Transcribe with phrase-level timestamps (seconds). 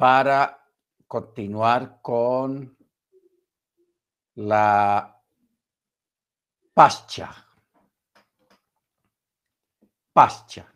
[0.00, 0.66] para
[1.06, 2.74] continuar con
[4.36, 5.22] la
[6.72, 7.46] Pascha.
[10.10, 10.74] Pascha.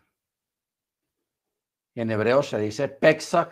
[1.95, 3.49] En hebreo se dice Pesach,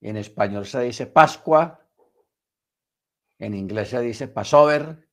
[0.00, 1.88] en español se dice Pascua,
[3.38, 5.08] en inglés se dice Passover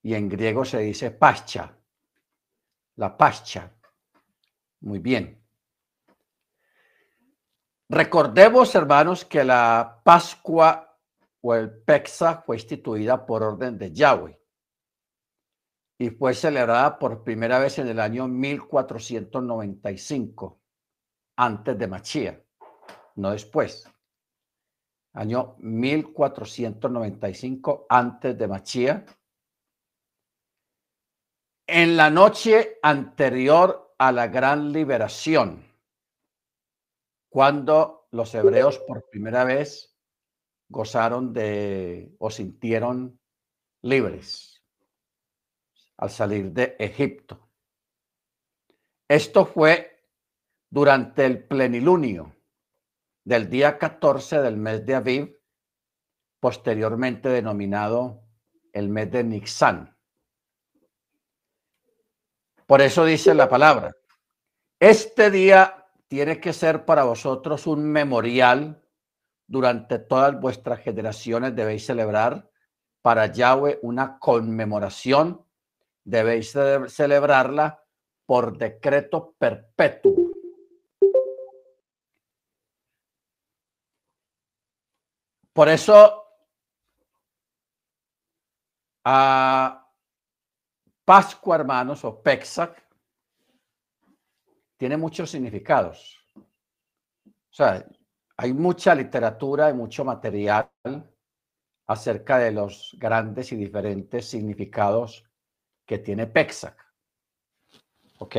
[0.00, 1.76] y en griego se dice Pascha.
[2.94, 3.74] La Pascha.
[4.82, 5.47] Muy bien.
[7.90, 10.94] Recordemos, hermanos, que la Pascua
[11.40, 14.38] o el Pesach fue instituida por orden de Yahweh
[15.98, 20.60] y fue celebrada por primera vez en el año 1495
[21.36, 22.44] antes de Machía,
[23.16, 23.90] no después.
[25.14, 29.06] Año 1495 antes de Machía.
[31.66, 35.67] En la noche anterior a la gran liberación,
[37.28, 39.96] cuando los hebreos por primera vez
[40.68, 43.20] gozaron de o sintieron
[43.82, 44.62] libres
[45.96, 47.48] al salir de Egipto.
[49.08, 50.04] Esto fue
[50.70, 52.36] durante el plenilunio
[53.24, 55.40] del día 14 del mes de Aviv,
[56.40, 58.22] posteriormente denominado
[58.72, 59.96] el mes de Nixán.
[62.66, 63.94] Por eso dice la palabra,
[64.78, 65.77] este día
[66.08, 68.82] tiene que ser para vosotros un memorial
[69.46, 72.50] durante todas vuestras generaciones debéis celebrar
[73.02, 75.44] para Yahweh una conmemoración,
[76.04, 76.52] debéis
[76.88, 77.82] celebrarla
[78.26, 80.14] por decreto perpetuo.
[85.52, 86.24] Por eso,
[89.04, 89.90] a
[91.04, 92.87] Pascua, hermanos, o Pexac,
[94.78, 96.16] tiene muchos significados.
[96.36, 97.84] O sea,
[98.36, 100.70] hay mucha literatura y mucho material
[101.86, 105.24] acerca de los grandes y diferentes significados
[105.84, 106.86] que tiene Pexac.
[108.18, 108.36] ¿Ok?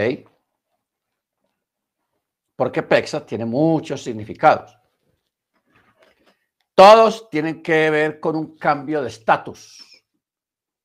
[2.55, 4.77] Porque Pexac tiene muchos significados.
[6.73, 10.05] Todos tienen que ver con un cambio de estatus,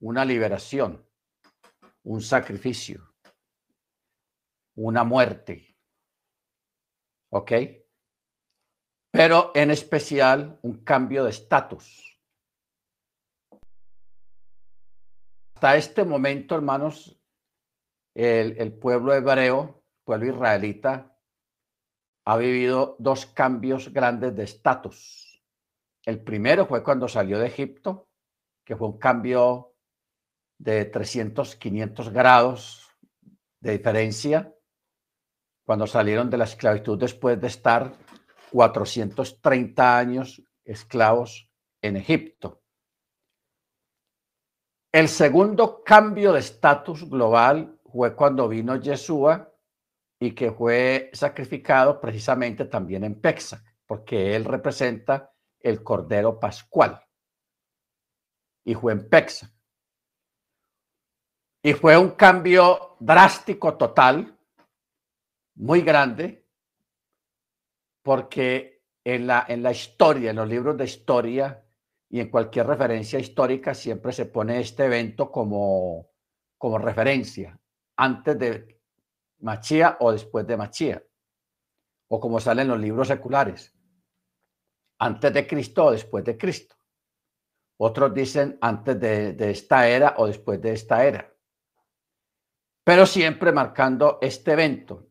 [0.00, 1.06] una liberación,
[2.02, 3.13] un sacrificio,
[4.76, 5.76] una muerte.
[7.30, 7.52] ¿Ok?
[9.10, 12.20] Pero en especial un cambio de estatus.
[15.54, 17.18] Hasta este momento, hermanos,
[18.14, 21.16] el, el pueblo hebreo, pueblo israelita,
[22.26, 25.24] ha vivido dos cambios grandes de estatus
[26.04, 28.08] el primero fue cuando salió de Egipto,
[28.64, 29.74] que fue un cambio
[30.58, 32.88] de 300, 500 grados
[33.60, 34.53] de diferencia,
[35.64, 37.92] cuando salieron de la esclavitud después de estar
[38.52, 41.50] 430 años esclavos
[41.82, 42.62] en Egipto.
[44.92, 49.52] El segundo cambio de estatus global fue cuando vino Yeshua
[50.20, 57.02] y que fue sacrificado precisamente también en Pexa, porque él representa el Cordero Pascual.
[58.64, 59.50] Y fue en Pexa.
[61.62, 64.33] Y fue un cambio drástico total,
[65.56, 66.46] muy grande,
[68.02, 71.64] porque en la, en la historia, en los libros de historia
[72.08, 76.10] y en cualquier referencia histórica siempre se pone este evento como,
[76.58, 77.58] como referencia,
[77.96, 78.80] antes de
[79.38, 81.04] Machía o después de Machía,
[82.08, 83.74] o como sale en los libros seculares
[84.98, 86.76] antes de Cristo o después de Cristo.
[87.76, 91.32] Otros dicen antes de, esta era o después de esta era.
[92.84, 95.08] Pero siempre marcando este evento.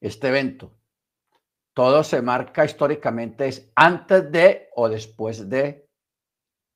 [0.00, 0.72] Este evento.
[1.74, 5.88] Todo se marca históricamente es antes de o después de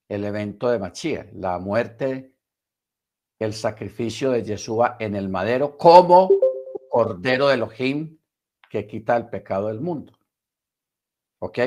[0.09, 2.37] el evento de Machía, la muerte,
[3.39, 6.29] el sacrificio de Yeshua en el madero como
[6.91, 8.19] Cordero de Elohim
[8.69, 10.13] que quita el pecado del mundo.
[11.41, 11.59] ¿Ok?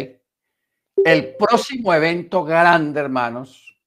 [1.04, 3.78] El próximo evento grande, hermanos,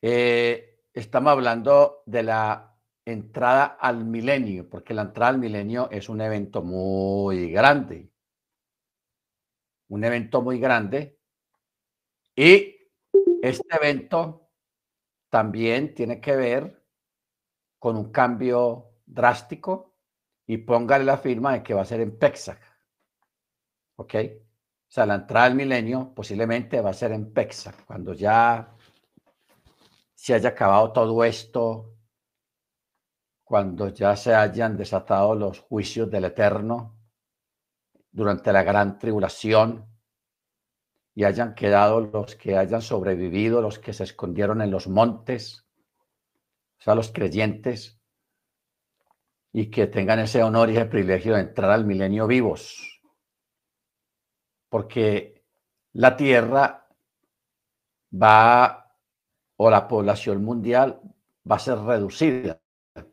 [0.00, 2.69] eh, estamos hablando de la
[3.12, 8.10] entrada al milenio, porque la entrada al milenio es un evento muy grande.
[9.88, 11.18] Un evento muy grande.
[12.34, 12.76] Y
[13.42, 14.50] este evento
[15.28, 16.84] también tiene que ver
[17.78, 19.96] con un cambio drástico
[20.46, 22.60] y póngale la firma de que va a ser en Pexac.
[23.96, 24.14] ¿Ok?
[24.90, 28.74] O sea, la entrada del milenio posiblemente va a ser en Pexa, cuando ya
[30.16, 31.94] se haya acabado todo esto,
[33.50, 36.96] cuando ya se hayan desatado los juicios del Eterno
[38.12, 39.88] durante la gran tribulación
[41.16, 45.66] y hayan quedado los que hayan sobrevivido, los que se escondieron en los montes,
[46.78, 48.00] o sea, los creyentes,
[49.52, 53.02] y que tengan ese honor y ese privilegio de entrar al milenio vivos.
[54.68, 55.44] Porque
[55.94, 56.86] la tierra
[58.14, 58.94] va,
[59.56, 61.00] o la población mundial
[61.50, 62.59] va a ser reducida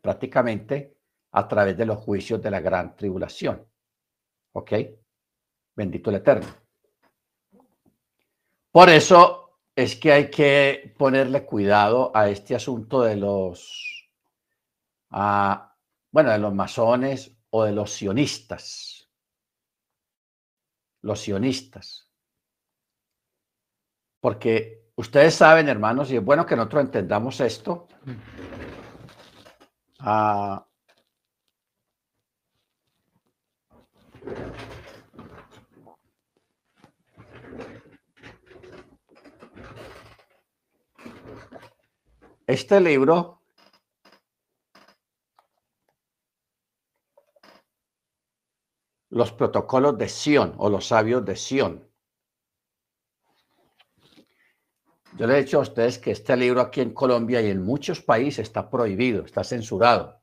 [0.00, 0.96] prácticamente
[1.32, 3.66] a través de los juicios de la gran tribulación.
[4.52, 4.72] ¿Ok?
[5.76, 6.48] Bendito el Eterno.
[8.70, 14.10] Por eso es que hay que ponerle cuidado a este asunto de los,
[15.10, 19.08] bueno, de los masones o de los sionistas.
[21.02, 22.10] Los sionistas.
[24.20, 27.86] Porque ustedes saben, hermanos, y es bueno que nosotros entendamos esto.
[30.00, 30.64] Ah,
[42.46, 43.42] Este libro
[49.10, 51.87] los protocolos de Sion o los sabios de Sion.
[55.18, 58.00] Yo le he dicho a ustedes que este libro aquí en Colombia y en muchos
[58.00, 60.22] países está prohibido, está censurado.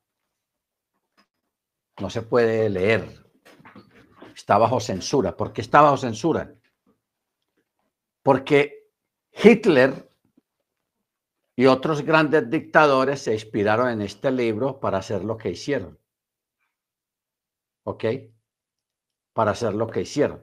[1.99, 3.25] No se puede leer.
[4.33, 5.35] Está bajo censura.
[5.35, 6.55] ¿Por qué está bajo censura?
[8.23, 8.89] Porque
[9.33, 10.09] Hitler
[11.57, 15.99] y otros grandes dictadores se inspiraron en este libro para hacer lo que hicieron.
[17.83, 18.05] ¿Ok?
[19.33, 20.41] Para hacer lo que hicieron.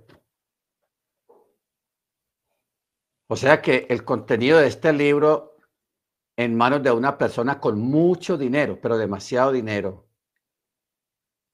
[3.32, 5.56] O sea que el contenido de este libro
[6.36, 10.06] en manos de una persona con mucho dinero, pero demasiado dinero,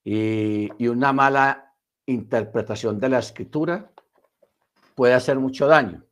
[0.03, 3.93] y, una mala interpretación de la escritura,
[4.97, 6.05] puede hacer mucho daño.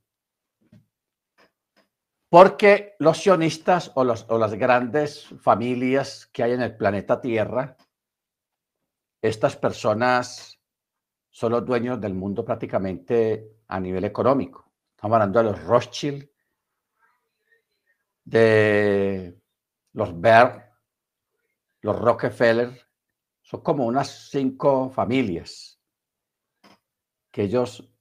[2.28, 7.76] Porque los sionistas o, las grandes familias que hay en el planeta Tierra,
[9.20, 10.60] estas personas
[11.28, 14.65] son los dueños del mundo prácticamente a nivel económico.
[14.96, 16.31] Estamos hablando de los Rothschild,
[18.25, 19.38] de
[19.93, 20.72] los Baer,
[21.82, 22.88] los Rockefeller.
[23.43, 25.78] Son como unas cinco familias
[27.31, 27.93] que ellos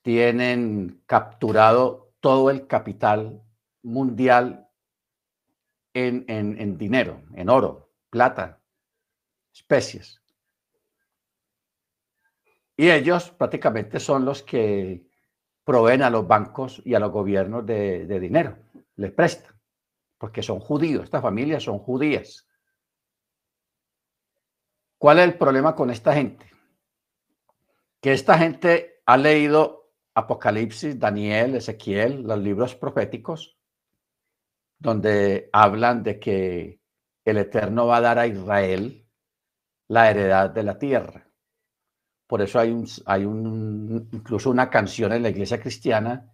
[0.00, 3.42] tienen capturado todo el capital
[3.82, 4.70] mundial
[5.92, 8.62] en, en, dinero, en oro, plata,
[9.52, 10.22] especies.
[12.76, 15.07] Y ellos prácticamente son los que
[15.68, 18.56] proveen a los bancos y a los gobiernos de, de, dinero,
[18.96, 19.54] les prestan,
[20.16, 22.48] porque son judíos, estas familias son judías.
[24.96, 26.50] ¿Cuál es el problema con esta gente?
[28.00, 33.58] Que esta gente ha leído Apocalipsis, Daniel, Ezequiel, los libros proféticos,
[34.78, 36.80] donde hablan de que
[37.26, 39.06] el Eterno va a dar a Israel
[39.88, 41.27] la heredad de la tierra.
[42.28, 46.30] Por eso hay, un, hay un, incluso una canción en la iglesia cristiana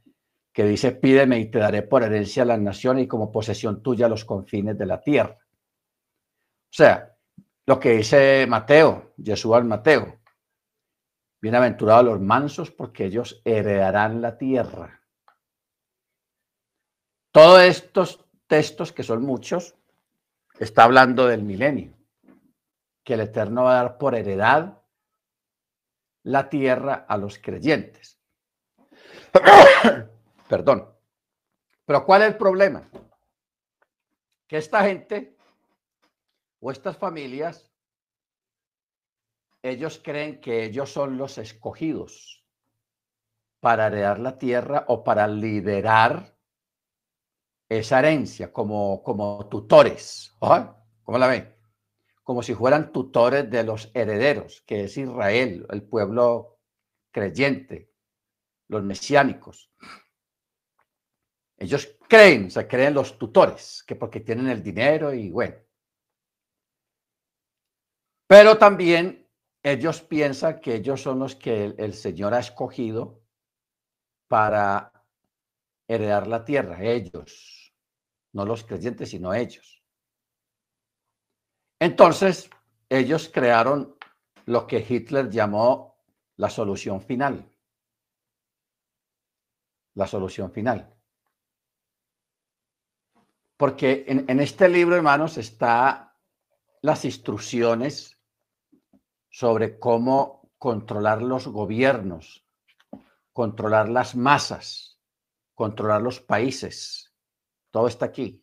[0.53, 4.25] que dice, pídeme y te daré por herencia las naciones y como posesión tuya los
[4.25, 5.39] confines de la tierra.
[5.39, 7.17] O sea,
[7.67, 10.19] lo que dice Mateo, Jesús al Mateo,
[11.41, 15.01] bienaventurados los mansos porque ellos heredarán la tierra.
[17.31, 19.77] Todos estos textos, que son muchos,
[20.59, 21.95] está hablando del milenio,
[23.05, 24.84] que el Eterno va a dar por heredad
[26.25, 28.19] la tierra a los creyentes.
[30.49, 30.91] Perdón.
[31.85, 32.89] Pero ¿cuál es el problema?
[34.47, 35.37] Que esta gente
[36.61, 37.71] o estas familias,
[39.63, 42.45] ellos creen que ellos son los escogidos
[43.61, 46.35] para heredar la tierra o para liderar
[47.69, 50.35] esa herencia como, como tutores.
[50.39, 51.54] ¿Cómo la ven?
[52.25, 56.59] Como si fueran tutores de los herederos, que es Israel, el pueblo
[57.13, 57.93] creyente,
[58.69, 59.71] los mesiánicos.
[61.57, 65.55] Ellos creen, se creen los tutores, que porque tienen el dinero y bueno.
[68.27, 69.29] Pero también
[69.63, 73.23] ellos piensan que ellos son los que el Señor ha escogido
[74.29, 74.93] para
[75.87, 77.75] heredar la tierra, ellos,
[78.33, 79.74] no los creyentes, sino ellos.
[81.85, 82.49] Entonces,
[82.89, 83.95] ellos crearon
[84.47, 85.99] lo que Hitler llamó
[86.37, 87.47] la solución final.
[89.93, 90.97] La solución final.
[93.59, 96.17] Porque en, este libro, hermanos, está
[96.81, 98.19] las instrucciones
[99.29, 102.47] sobre cómo controlar los gobiernos,
[103.35, 104.99] controlar las masas,
[105.55, 107.13] controlar los países.
[107.71, 108.43] Todo está aquí.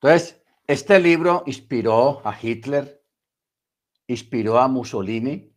[0.00, 0.37] Entonces,
[0.68, 3.02] este libro inspiró a Hitler,
[4.06, 5.50] inspiró a Mussolini,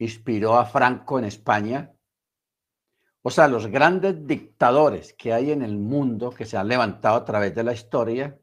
[0.00, 1.94] inspiró a Franco en España.
[3.22, 7.24] O sea, los grandes dictadores que hay en el mundo que se han levantado a
[7.24, 8.36] través de la historia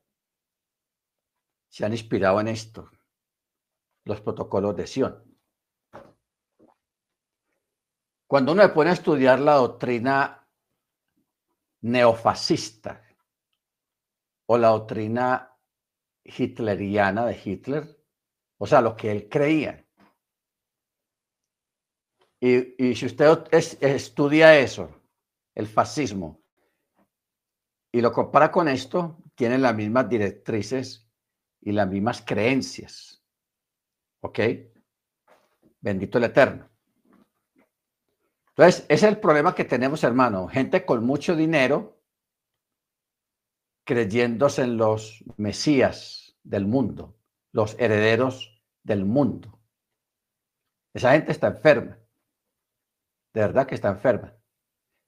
[1.67, 2.89] se han inspirado en esto,
[4.05, 5.37] los protocolos de Sion.
[8.25, 10.47] Cuando uno se pone a estudiar la doctrina
[11.81, 13.03] neofascista
[14.45, 15.56] o la doctrina
[16.27, 17.97] hitleriana de Hitler,
[18.57, 19.85] o sea, lo que él creía.
[22.39, 24.89] Y, si usted estudia eso,
[25.55, 26.43] el fascismo,
[27.91, 31.09] y lo compara con esto, tiene las mismas directrices
[31.61, 33.23] y las mismas creencias.
[34.21, 34.39] ¿Ok?
[35.79, 36.69] Bendito el Eterno.
[38.49, 40.47] Entonces, ese es el problema que tenemos, hermano.
[40.47, 41.96] Gente con mucho dinero
[43.87, 47.17] creyéndose en los mesías del mundo,
[47.51, 49.59] los herederos del mundo.
[50.93, 51.97] Esa gente está enferma.
[53.33, 54.35] De verdad que está enferma.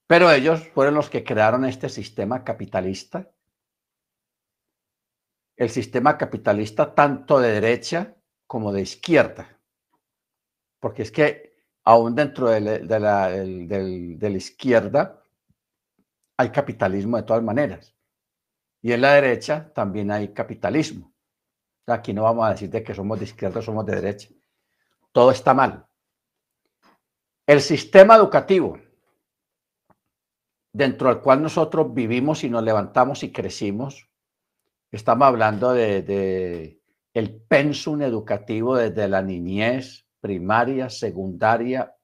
[0.07, 3.29] Pero ellos fueron los que crearon este sistema capitalista
[5.59, 8.15] el sistema capitalista tanto de derecha
[8.48, 9.59] como de izquierda.
[10.79, 15.21] Porque es que aún dentro de la, de la, izquierda
[16.38, 17.93] hay capitalismo de todas maneras.
[18.81, 21.13] Y en la derecha también hay capitalismo.
[21.88, 24.29] Aquí no vamos a decir de que somos de izquierda somos de derecha.
[25.12, 25.86] Todo está mal.
[27.48, 28.79] El sistema educativo
[30.71, 34.09] dentro del cual nosotros vivimos y nos levantamos y crecimos
[34.91, 36.81] Estamos hablando de,
[37.13, 41.95] el pensum educativo desde la niñez, primaria, secundaria,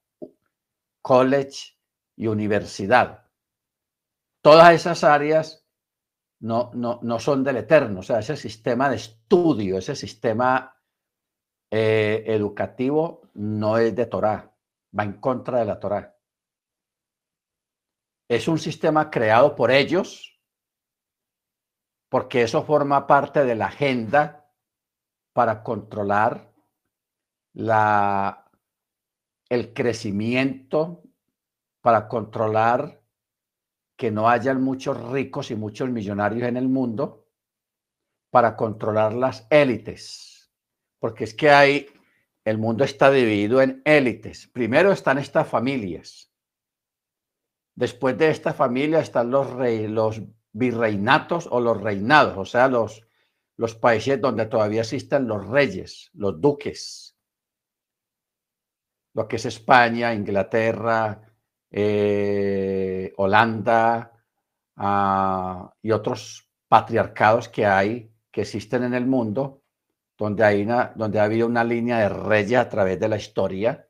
[1.02, 1.80] college
[2.16, 3.26] y universidad.
[4.42, 5.65] Todas esas áreas
[6.46, 6.70] no,
[7.02, 10.80] no, son del eterno, o sea, ese sistema de estudio, ese sistema
[11.72, 14.56] eh, educativo no es de Torah,
[14.98, 16.16] va en contra de la Torah.
[18.30, 20.40] Es un sistema creado por ellos,
[22.10, 24.48] porque eso forma parte de la agenda
[25.34, 26.54] para controlar
[27.54, 28.52] la,
[29.50, 31.02] el crecimiento,
[31.82, 33.02] para controlar
[33.96, 37.26] que no hayan muchos ricos y muchos millonarios en el mundo,
[38.30, 40.52] para controlar las élites,
[41.00, 41.88] porque es que hay,
[42.44, 44.48] el mundo está dividido en élites.
[44.48, 46.34] Primero están estas familias.
[47.76, 50.22] Después de esta familia están los reyes, los
[50.52, 53.08] virreinatos o los reinados, o sea, los,
[53.56, 57.18] los países donde todavía existen los reyes, los duques,
[59.14, 61.25] lo que es España, Inglaterra,
[61.78, 64.14] eh, Holanda
[64.78, 69.62] ah, y otros patriarcados que hay, que existen en el mundo,
[70.18, 73.90] donde, hay una, donde ha habido una línea de reyes a través de la historia.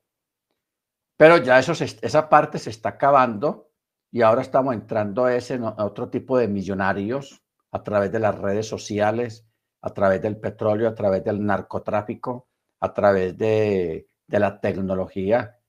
[1.15, 3.70] Pero ya eso esa parte se está acabando
[4.12, 7.39] y ahora estamos entrando a, ese, otro tipo de millonarios
[7.72, 9.48] a través de las redes sociales,
[9.84, 12.48] a través del petróleo, a través del narcotráfico,
[12.80, 15.60] a través de, de la tecnología.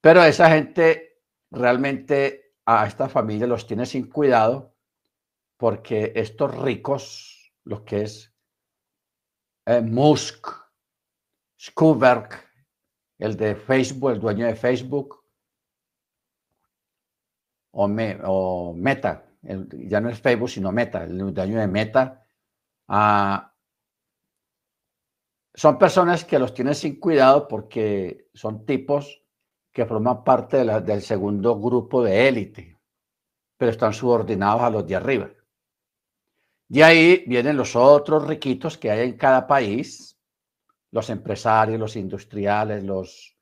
[0.00, 1.11] Pero esa gente
[1.52, 4.74] realmente a esta familia los tiene sin cuidado
[5.56, 8.34] porque estos ricos, lo que es
[9.66, 10.48] eh, Musk,
[11.56, 12.30] Zuckerberg,
[13.18, 15.22] el de Facebook, el dueño de Facebook,
[17.74, 22.26] o, Meta, ya no es Facebook, sino Meta, el dueño de Meta,
[22.88, 23.54] ah,
[25.54, 29.21] son personas que los tienen sin cuidado porque son tipos
[29.72, 32.78] que forman parte del segundo grupo de élite,
[33.56, 35.30] pero están subordinados a los de arriba.
[36.68, 40.18] De ahí vienen los otros riquitos que hay en cada país,
[40.90, 43.36] los empresarios, los industriales, los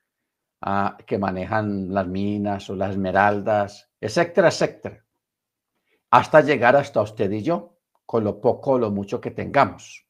[0.63, 5.05] ah, que manejan las minas o las esmeraldas, etcétera, etcétera,
[6.11, 10.07] hasta llegar hasta usted y yo, con lo poco o lo mucho que tengamos,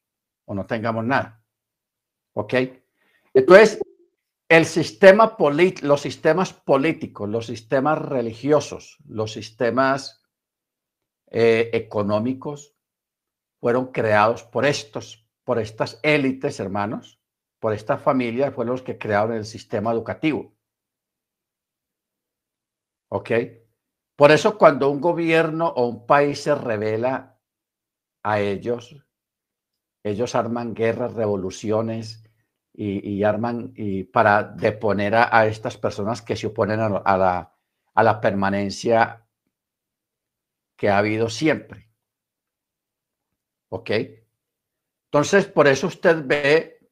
[0.46, 1.42] o no tengamos nada.
[2.34, 2.54] ¿Ok?
[3.34, 3.80] Entonces,
[4.50, 5.37] el sistema
[5.83, 10.25] los sistemas políticos, los sistemas religiosos, los sistemas
[11.30, 12.75] eh, económicos
[13.61, 17.23] fueron creados por estos, por estas élites, hermanos,
[17.61, 20.52] por estas familias, fueron los que crearon el sistema educativo.
[23.09, 23.30] ¿Ok?
[24.16, 27.40] Por eso cuando un gobierno o un país se revela
[28.25, 28.97] a ellos,
[30.02, 32.25] ellos arman guerras, revoluciones,
[32.82, 37.54] y, arman y para deponer a, estas personas que se oponen a, la,
[37.94, 39.26] a la permanencia
[40.76, 41.90] que ha habido siempre.
[43.68, 43.90] ¿Ok?
[45.04, 46.88] Entonces, por eso usted ve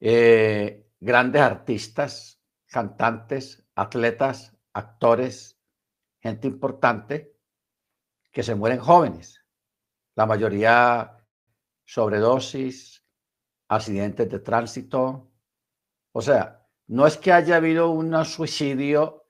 [0.00, 5.56] eh, grandes artistas, cantantes, atletas, actores,
[6.20, 7.36] gente importante
[8.32, 9.40] que se mueren jóvenes.
[10.16, 11.16] La mayoría
[11.84, 13.07] sobredosis,
[13.68, 15.30] accidentes de tránsito.
[16.12, 19.26] O sea, no es que haya habido un suicidio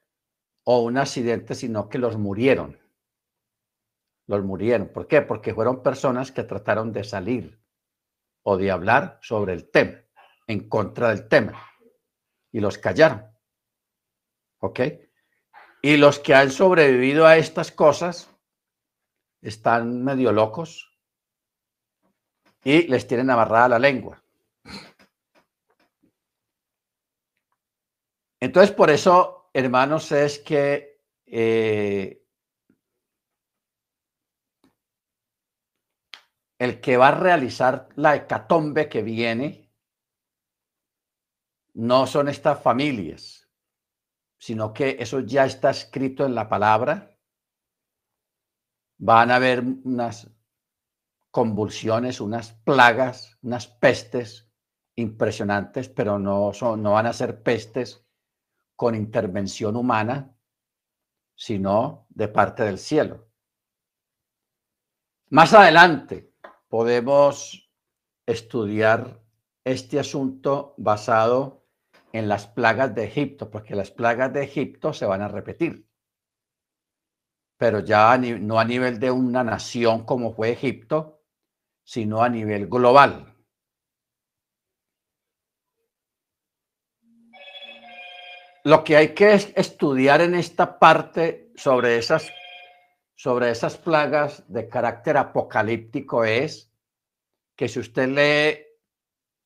[0.64, 2.78] o un accidente, sino que los murieron.
[4.26, 4.88] Los murieron.
[4.88, 5.22] ¿Por qué?
[5.22, 7.60] Porque fueron personas que trataron de salir
[8.42, 10.02] o de hablar sobre el tema,
[10.46, 11.60] en contra del tema,
[12.52, 13.26] y los callaron.
[14.60, 14.80] ¿Ok?
[15.82, 18.34] Y los que han sobrevivido a estas cosas
[19.40, 20.98] están medio locos
[22.64, 24.22] y les tienen amarrada la lengua.
[28.40, 32.24] Entonces, por eso, hermanos, es que eh,
[36.58, 39.72] el que va a realizar la hecatombe que viene
[41.74, 43.48] no son estas familias,
[44.38, 47.16] sino que eso ya está escrito en la palabra.
[49.00, 50.28] Van a haber unas
[51.30, 54.50] convulsiones, unas plagas, unas pestes
[54.96, 58.07] impresionantes, pero no, son, no van a ser pestes
[58.78, 60.36] con intervención humana,
[61.34, 63.26] sino de parte del cielo.
[65.30, 66.32] Más adelante
[66.68, 67.68] podemos
[68.24, 69.20] estudiar
[69.64, 71.66] este asunto basado
[72.12, 75.84] en las plagas de Egipto, porque las plagas de Egipto se van a repetir,
[77.56, 81.24] pero ya no a nivel de una nación como fue Egipto,
[81.82, 83.37] sino a nivel global.
[88.68, 92.30] Lo que hay que estudiar en esta parte sobre esas,
[93.14, 96.70] sobre esas plagas de carácter apocalíptico es
[97.56, 98.66] que si usted lee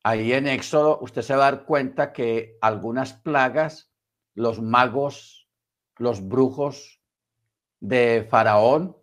[0.02, 3.92] ahí en Éxodo, usted se va a dar cuenta que algunas plagas,
[4.34, 5.48] los magos,
[5.98, 7.00] los brujos
[7.78, 8.96] de Faraón,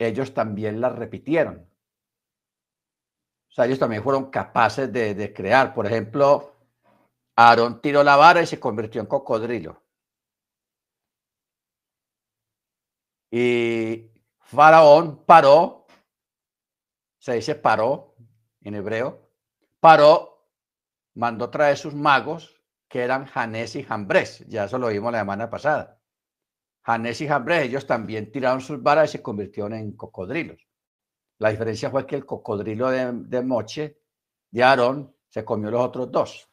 [0.00, 1.70] ellos también las repitieron.
[3.50, 5.74] O sea, ellos también fueron capaces de crear.
[5.74, 6.49] Por ejemplo,
[7.36, 9.82] Aarón tiró la vara y se convirtió en cocodrilo.
[13.30, 15.86] Y Faraón paró,
[17.18, 18.16] se dice paró
[18.62, 19.30] en hebreo,
[19.78, 20.48] paró,
[21.14, 24.44] mandó traer sus magos, que eran Janés y Jambres.
[24.48, 26.00] Ya eso lo vimos la semana pasada.
[26.82, 30.66] Janés y Jambres, ellos también tiraron sus varas y se convirtieron en cocodrilos.
[31.38, 34.00] La diferencia fue que el cocodrilo de, de Moche,
[34.50, 36.49] de Aarón, se comió los otros dos.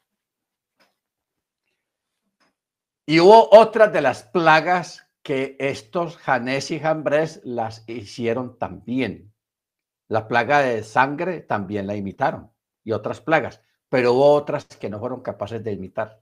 [3.10, 9.34] Y hubo otras de las plagas que estos Janés y Jambres las hicieron también.
[10.10, 12.52] La plaga de sangre también la imitaron
[12.84, 16.22] y otras plagas, pero hubo otras que no fueron capaces de imitar.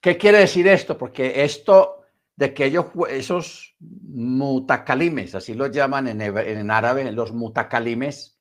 [0.00, 0.96] ¿Qué quiere decir esto?
[0.96, 2.04] Porque esto
[2.36, 8.35] de que ellos, esos mutacalimes, así lo llaman en, en árabe, los mutacalimes,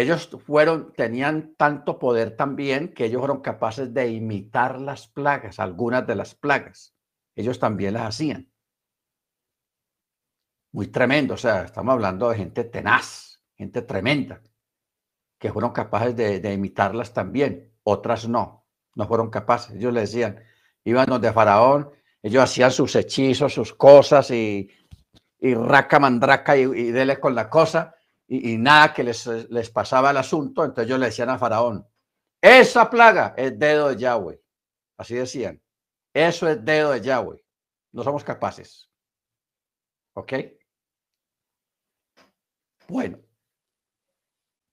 [0.00, 6.06] ellos fueron, tenían tanto poder también que ellos fueron capaces de imitar las plagas, algunas
[6.06, 6.94] de las plagas.
[7.34, 8.48] Ellos también las hacían.
[10.72, 14.40] Muy tremendo, o sea, estamos hablando de gente tenaz, gente tremenda,
[15.38, 17.72] que fueron capaces de, imitarlas también.
[17.82, 19.74] Otras no, no fueron capaces.
[19.74, 20.38] Ellos le decían,
[20.84, 21.90] iban donde Faraón,
[22.22, 24.70] ellos hacían sus hechizos, sus cosas y,
[25.40, 27.96] y raca mandraca y, y dele con la cosa
[28.28, 31.88] y, nada que les, les pasaba el asunto, entonces ellos le decían a Faraón,
[32.42, 34.40] esa plaga es dedo de Yahweh.
[34.98, 35.62] Así decían,
[36.14, 37.42] eso es dedo de Yahweh.
[37.92, 38.90] No somos capaces.
[40.14, 40.32] ¿Ok?
[42.88, 43.18] Bueno,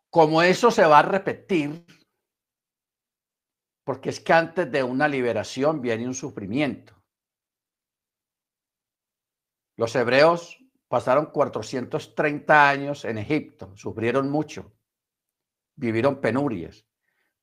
[0.10, 1.86] como eso se va a repetir,
[3.86, 6.94] porque es que antes de una liberación viene un sufrimiento.
[9.78, 14.74] Los hebreos pasaron 430 años en Egipto, sufrieron mucho,
[15.76, 16.86] vivieron penurias,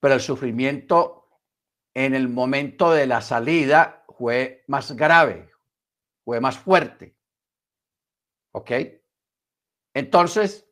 [0.00, 1.28] pero el sufrimiento
[1.94, 5.50] en el momento de la salida fue más grave,
[6.24, 7.16] fue más fuerte.
[8.52, 8.70] ¿Ok?
[9.94, 10.66] Entonces,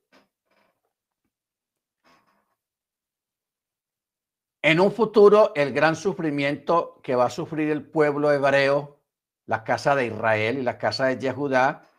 [4.63, 9.01] en un futuro, el gran sufrimiento que va a sufrir el pueblo hebreo,
[9.47, 11.90] la casa de Israel y la casa de Yehudá,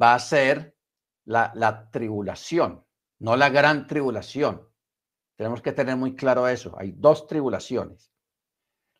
[0.00, 0.76] va a ser
[1.24, 2.84] la, tribulación,
[3.18, 4.66] no la gran tribulación,
[5.36, 6.74] Tenemos que tener muy claro eso.
[6.78, 8.12] Hay dos tribulaciones.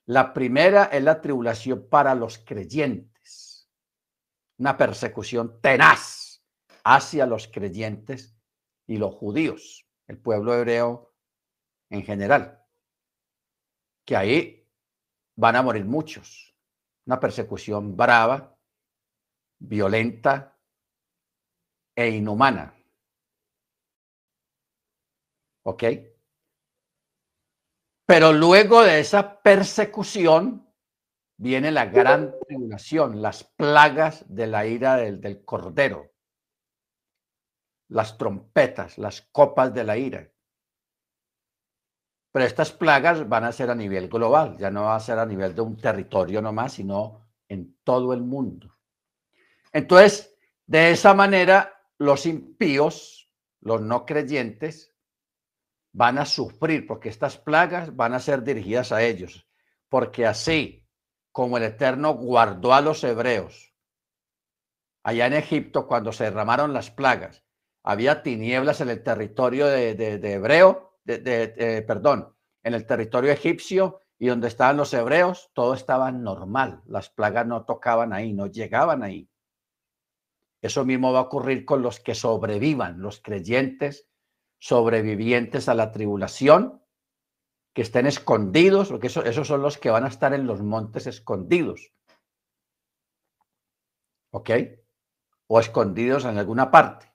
[0.06, 3.68] La primera es la tribulación para los creyentes,
[4.56, 6.44] una persecución tenaz
[6.84, 8.38] hacia los creyentes
[8.86, 11.12] y los judíos, el pueblo hebreo
[11.90, 12.64] en general,
[14.04, 14.70] que ahí
[15.34, 16.54] van a morir muchos.
[17.04, 18.56] Una persecución brava,
[19.58, 20.57] violenta
[21.98, 22.72] e inhumana.
[25.64, 25.82] ¿Ok?
[28.06, 30.72] Pero luego de esa persecución
[31.36, 36.12] viene la gran tribulación, las plagas de la ira del, cordero,
[37.88, 40.30] las trompetas, las copas de la ira.
[42.30, 45.26] Pero estas plagas van a ser a nivel global, ya no va a ser a
[45.26, 48.78] nivel de un territorio nomás, sino en todo el mundo.
[49.72, 53.30] Entonces, de esa manera, los impíos,
[53.60, 54.94] los no creyentes,
[55.92, 59.46] van a sufrir porque estas plagas van a ser dirigidas a ellos.
[59.88, 60.86] Porque así
[61.32, 63.68] como el Eterno guardó a los hebreos
[65.08, 67.42] allá en Egipto cuando se derramaron las plagas,
[67.82, 69.92] había tinieblas en el territorio de,
[70.34, 76.82] hebreo, de, perdón, en el territorio egipcio y donde estaban los hebreos, todo estaba normal.
[76.86, 79.30] Las plagas no tocaban ahí, no llegaban ahí.
[80.60, 84.08] Eso mismo va a ocurrir con los que sobrevivan, los creyentes
[84.58, 86.82] sobrevivientes a la tribulación,
[87.72, 91.92] que estén escondidos, porque esos son los que van a estar en los montes escondidos.
[94.32, 94.50] ¿Ok?
[95.46, 97.12] O escondidos en alguna parte.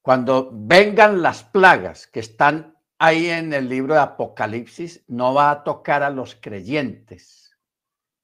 [0.00, 5.64] Cuando vengan las plagas que están ahí en el libro de Apocalipsis, no va a
[5.64, 7.56] tocar a los creyentes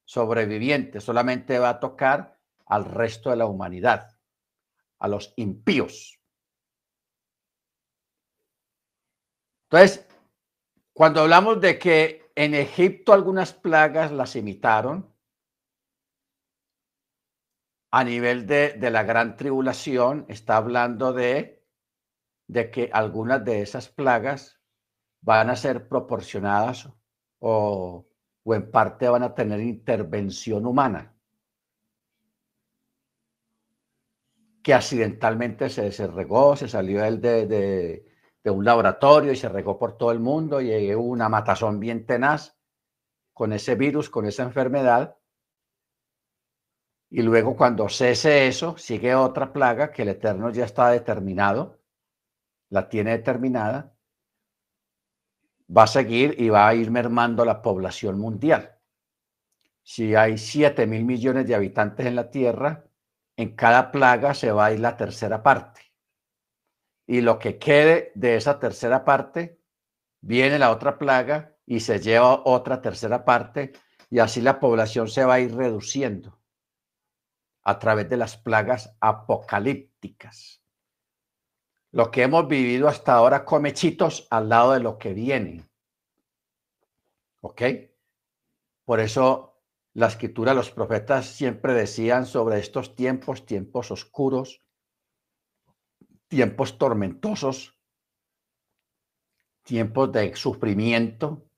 [0.04, 2.37] sobrevivientes, solamente va a tocar
[2.68, 4.18] al resto de la humanidad,
[4.98, 6.20] a los impíos.
[9.70, 10.06] Entonces,
[10.92, 15.14] cuando hablamos de que en Egipto algunas plagas las imitaron,
[17.90, 21.66] a nivel de, la gran tribulación, está hablando de,
[22.46, 24.60] de que algunas de esas plagas
[25.22, 26.88] van a ser proporcionadas
[27.38, 28.06] o,
[28.44, 31.17] o en parte van a tener intervención humana.
[34.68, 39.78] Que accidentalmente se, se regó, se salió él de, de un laboratorio y se regó
[39.78, 42.54] por todo el mundo y hubo una matazón bien tenaz
[43.32, 45.16] con ese virus, con esa enfermedad.
[47.08, 51.80] Y luego cuando cese eso, sigue otra plaga que el Eterno ya está determinado,
[52.68, 53.96] la tiene determinada,
[55.74, 58.78] va a seguir y va a ir mermando la población mundial.
[59.82, 62.84] Si hay 7 mil millones de habitantes en la Tierra,
[63.38, 65.88] en cada plaga se va a ir la tercera parte
[67.06, 69.62] y lo que quede de esa tercera parte,
[70.20, 73.72] viene la otra plaga y se lleva otra tercera parte
[74.10, 76.38] y así la población se va a ir reduciendo
[77.62, 80.62] a través de las plagas apocalípticas.
[81.92, 85.64] Lo que hemos vivido hasta ahora come chitos al lado de lo que viene.
[87.40, 87.62] ¿Ok?
[88.84, 89.47] Por eso
[89.98, 94.62] la escritura, los profetas siempre decían sobre estos tiempos, tiempos oscuros,
[96.28, 97.76] tiempos tormentosos,
[99.64, 101.50] tiempos de sufrimiento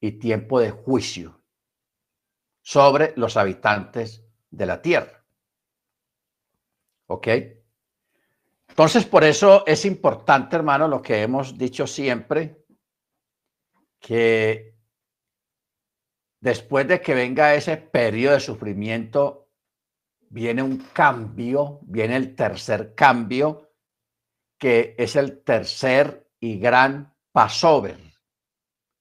[0.00, 1.40] y tiempo de juicio
[2.62, 5.24] sobre los habitantes de la tierra.
[7.06, 7.28] ¿Ok?
[8.70, 12.64] Entonces, por eso es importante, hermano, lo que hemos dicho siempre,
[14.00, 14.77] que
[16.40, 19.48] después de que venga ese periodo de sufrimiento,
[20.30, 23.72] viene un cambio, viene el tercer cambio,
[24.58, 27.98] que es el tercer y gran Passover,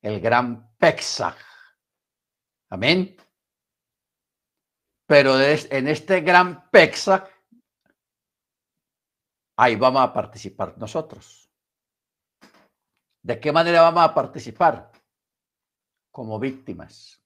[0.01, 1.37] el gran Pesach.
[2.69, 3.15] Amén.
[5.07, 7.29] Pero en este gran Pesach,
[9.57, 11.49] ahí vamos a participar nosotros.
[13.23, 14.91] ¿De qué manera vamos a participar?
[16.11, 17.21] Como víctimas,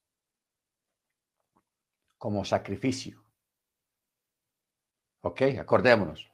[2.21, 3.25] como sacrificio.
[5.21, 5.41] ¿Ok?
[5.59, 6.31] Acordémonos.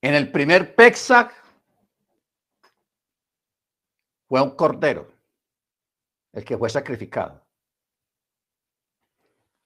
[0.00, 1.34] En el primer Pexac
[4.28, 5.12] fue un cordero
[6.32, 7.44] el que fue sacrificado.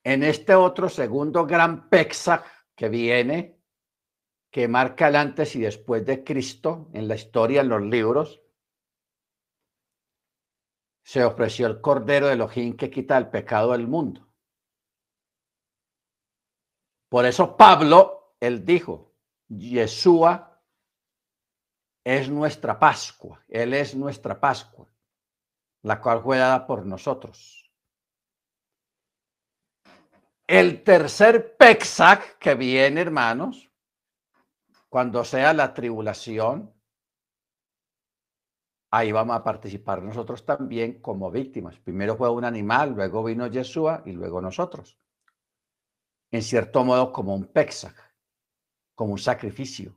[0.02, 3.60] En este otro segundo gran Pexac que viene,
[4.50, 8.40] que marca el antes y después de Cristo en la historia, en los libros,
[11.04, 14.29] se ofreció el cordero de Elohim que quita el pecado del mundo.
[17.10, 19.12] Por eso Pablo, él dijo,
[19.48, 20.62] Yeshua
[22.04, 23.44] es nuestra Pascua.
[23.48, 24.86] Él es nuestra Pascua,
[25.82, 27.68] la cual fue dada por nosotros.
[30.46, 33.68] El tercer Pexac que viene, hermanos,
[34.88, 36.72] cuando sea la tribulación,
[38.92, 41.76] ahí vamos a participar nosotros también como víctimas.
[41.80, 44.96] Primero fue un animal, luego vino Yeshua y luego nosotros.
[46.30, 48.14] En cierto modo como un Pexac,
[48.94, 49.96] como un sacrificio.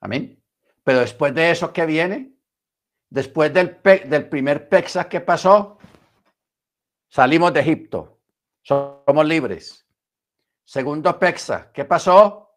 [0.00, 0.42] Amén.
[0.82, 2.34] Pero después de eso, ¿qué viene?
[3.10, 5.78] Después del, del primer Pexac que pasó,
[7.08, 8.20] salimos de Egipto.
[8.62, 9.86] Somos libres.
[10.64, 12.50] Segundo Pexac, ¿qué pasó?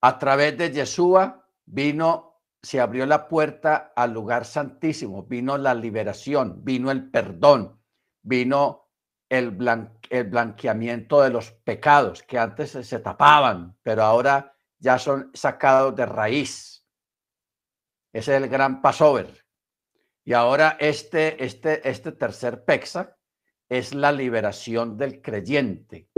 [0.00, 2.28] A través de Yeshua vino
[2.62, 7.80] se abrió la puerta al lugar santísimo, vino la liberación, vino el perdón,
[8.22, 8.87] vino
[9.28, 16.06] el, blanqueamiento de los pecados que antes se, tapaban, pero ahora ya son sacados de
[16.06, 16.86] raíz.
[18.12, 19.44] Ese es el gran Passover.
[20.24, 23.16] Y ahora este, este, este tercer Pexa
[23.68, 26.08] es la liberación del creyente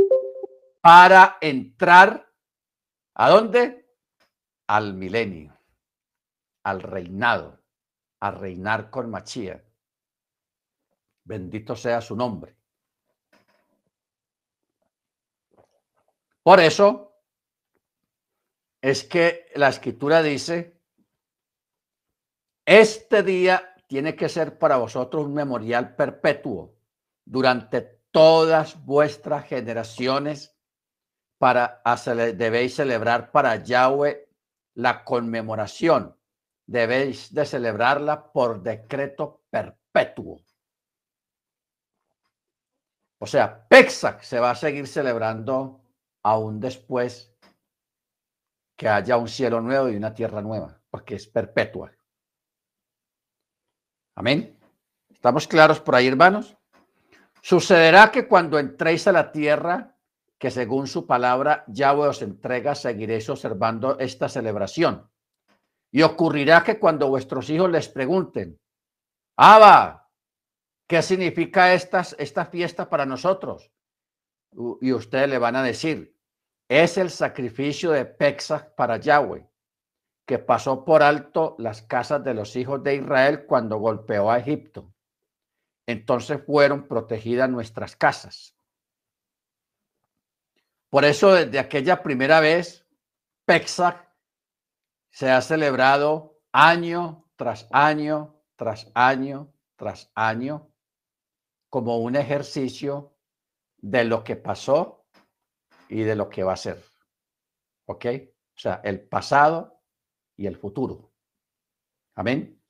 [0.80, 2.32] para entrar
[3.14, 3.88] a dónde?
[4.66, 5.60] Al milenio
[6.62, 7.60] al reinado,
[8.20, 9.64] a reinar con Machía.
[11.24, 12.56] Bendito sea su nombre.
[16.42, 17.14] Por eso
[18.80, 20.80] es que la escritura dice,
[22.64, 26.74] este día tiene que ser para vosotros un memorial perpetuo
[27.24, 30.56] durante todas vuestras generaciones
[31.38, 31.82] para
[32.34, 34.28] debéis celebrar para Yahweh
[34.74, 36.16] la conmemoración
[36.70, 40.40] debéis de celebrarla por decreto perpetuo.
[43.18, 45.79] O sea, Pexac se va a seguir celebrando
[46.22, 47.34] aún después
[48.76, 51.92] que haya un cielo nuevo y una tierra nueva, porque es perpetua.
[54.14, 54.58] Amén.
[55.10, 56.56] ¿Estamos claros por ahí, hermanos?
[57.42, 59.96] Sucederá que cuando entréis a la tierra,
[60.38, 65.10] que según su palabra Yahweh os entrega, seguiréis observando esta celebración
[65.90, 68.58] y ocurrirá que cuando vuestros hijos les pregunten,
[69.36, 70.08] Abba,
[70.86, 73.70] ¿qué significa esta fiesta para nosotros?
[74.52, 76.16] Y ustedes le van a decir,
[76.68, 79.48] es el sacrificio de Pexach para Yahweh,
[80.26, 84.92] que pasó por alto las casas de los hijos de Israel cuando golpeó a Egipto.
[85.86, 88.56] Entonces fueron protegidas nuestras casas.
[90.88, 92.86] Por eso desde aquella primera vez,
[93.44, 94.08] Pexach
[95.10, 100.70] se ha celebrado año tras año, tras año, tras año,
[101.68, 103.16] como un ejercicio
[103.80, 105.04] de lo que pasó
[105.88, 106.82] y de lo que va a ser.
[107.86, 108.06] ¿Ok?
[108.56, 109.80] O sea, el pasado
[110.36, 111.12] y el futuro.
[112.14, 112.60] Amén.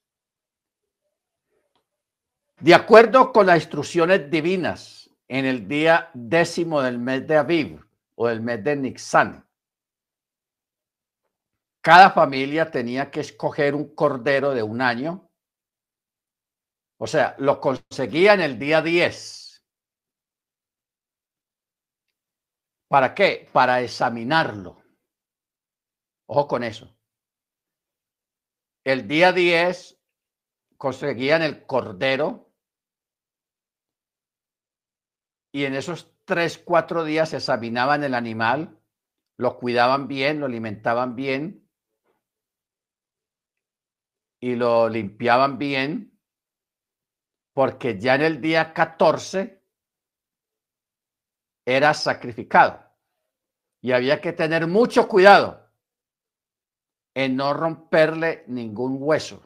[2.61, 7.81] De acuerdo con las instrucciones divinas, en el día décimo del mes de Aviv
[8.16, 9.46] o del mes de Nixán,
[11.81, 15.31] cada familia tenía que escoger un cordero de un año.
[16.99, 19.39] O sea, lo conseguía en el día 10.
[22.90, 23.48] ¿Para qué?
[23.53, 24.83] Para examinarlo.
[26.26, 26.98] Ojo con eso.
[28.85, 29.96] El día 10
[30.76, 32.53] conseguían el cordero
[35.53, 38.81] y en esos tres, cuatro días examinaban el animal,
[39.38, 41.70] lo cuidaban bien, lo alimentaban bien
[44.40, 46.18] y lo limpiaban bien,
[47.53, 49.60] porque ya en el día 14
[51.64, 52.83] era sacrificado.
[53.81, 55.68] Y había que tener mucho cuidado
[57.14, 59.42] en no romperle ningún hueso.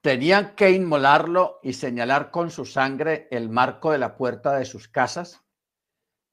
[0.00, 4.88] Tenían que inmolarlo y señalar con su sangre el marco de la puerta de sus
[4.88, 5.42] casas.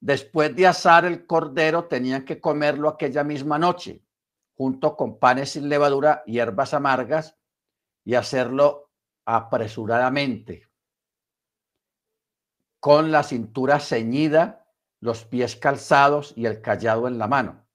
[0.00, 4.04] Después de asar el cordero, tenían que comerlo aquella misma noche
[4.56, 7.36] junto con panes sin levadura, hierbas amargas
[8.04, 8.90] y hacerlo
[9.24, 10.68] apresuradamente,
[12.84, 14.68] con la cintura ceñida,
[15.00, 17.66] los pies calzados y el callado en la mano.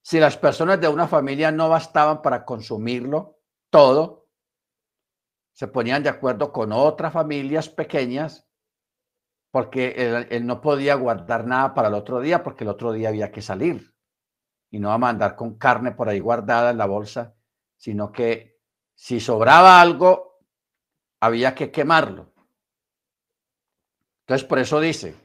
[0.00, 4.30] Si las personas de una familia no bastaban para consumirlo todo,
[5.52, 8.48] se ponían de acuerdo con otras familias pequeñas
[9.50, 13.10] porque él, él, no podía guardar nada para el otro día porque el otro día
[13.10, 13.94] había que salir
[14.70, 17.34] y no a mandar con carne por ahí guardada en la bolsa,
[17.76, 18.62] sino que
[18.94, 20.38] si sobraba algo,
[21.20, 22.29] había que quemarlo.
[24.30, 25.16] Entonces, por eso dice,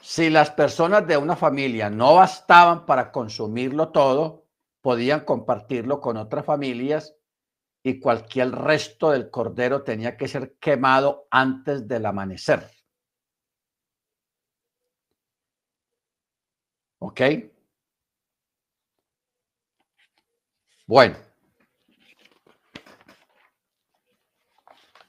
[0.00, 4.44] si las personas de una familia no bastaban para consumirlo todo,
[4.82, 7.16] podían compartirlo con otras familias
[7.82, 12.70] y cualquier resto del cordero tenía que ser quemado antes del amanecer.
[17.00, 17.20] ¿Ok?
[20.86, 21.25] Bueno.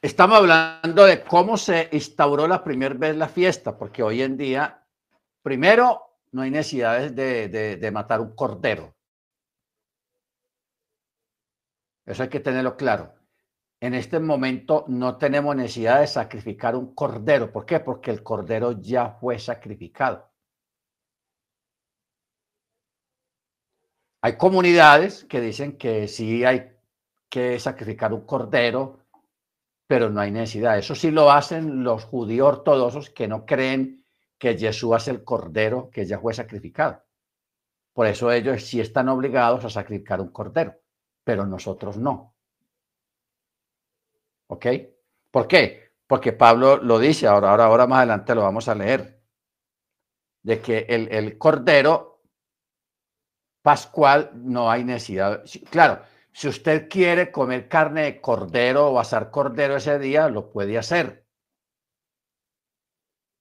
[0.01, 4.86] Estamos hablando de cómo se instauró la primera vez la fiesta, porque hoy en día,
[5.41, 8.95] primero, no hay necesidad de, de matar un cordero.
[12.05, 13.15] Eso hay que tenerlo claro.
[13.79, 17.51] En este momento no tenemos necesidad de sacrificar un cordero.
[17.51, 17.79] ¿Por qué?
[17.79, 20.31] Porque el cordero ya fue sacrificado.
[24.21, 26.71] Hay comunidades que dicen que sí hay
[27.29, 29.07] que sacrificar un cordero,
[29.88, 30.78] pero no hay necesidad.
[30.78, 34.06] Eso sí lo hacen los judíos ortodoxos que no creen
[34.38, 37.04] que Jesús es el cordero que ya fue sacrificado.
[37.93, 40.76] Por eso ellos sí están obligados a sacrificar un cordero,
[41.23, 42.36] pero nosotros no.
[44.50, 44.65] ¿Ok?
[45.32, 45.93] ¿Por qué?
[46.06, 49.19] Porque Pablo lo dice, ahora, ahora, ahora más adelante lo vamos a leer,
[50.43, 52.21] de que el, el cordero
[53.62, 55.43] pascual no hay necesidad.
[55.69, 56.02] Claro,
[56.38, 61.26] si usted quiere comer carne de cordero o asar cordero ese día, lo puede hacer.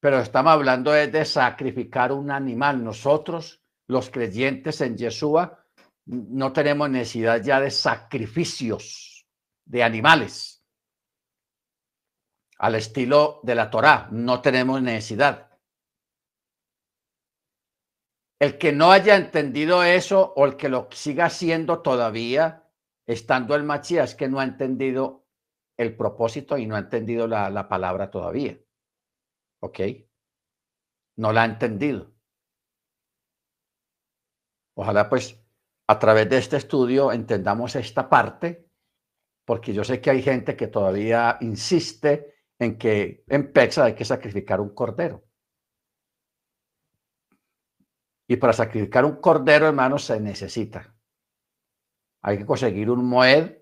[0.00, 2.82] Pero estamos hablando de, sacrificar un animal.
[2.82, 5.62] Nosotros, los creyentes en Yeshua,
[6.06, 9.26] no tenemos necesidad ya de sacrificios
[9.66, 10.64] de animales.
[12.56, 15.50] Al estilo de la Torá, no tenemos necesidad.
[18.38, 22.62] El que no haya entendido eso o el que lo siga haciendo todavía,
[23.06, 25.26] estando el machía, es que no ha entendido
[25.76, 28.58] el propósito y no ha entendido la, la palabra todavía.
[29.60, 29.80] ¿Ok?
[31.16, 32.12] No la ha entendido.
[34.74, 35.42] Ojalá pues
[35.88, 38.68] a través de este estudio entendamos esta parte,
[39.44, 44.04] porque yo sé que hay gente que todavía insiste en que en Pexa hay que
[44.04, 45.24] sacrificar un cordero.
[48.28, 50.95] Y para sacrificar un cordero, hermano, se necesita.
[52.26, 53.52] Hay que conseguir un moed.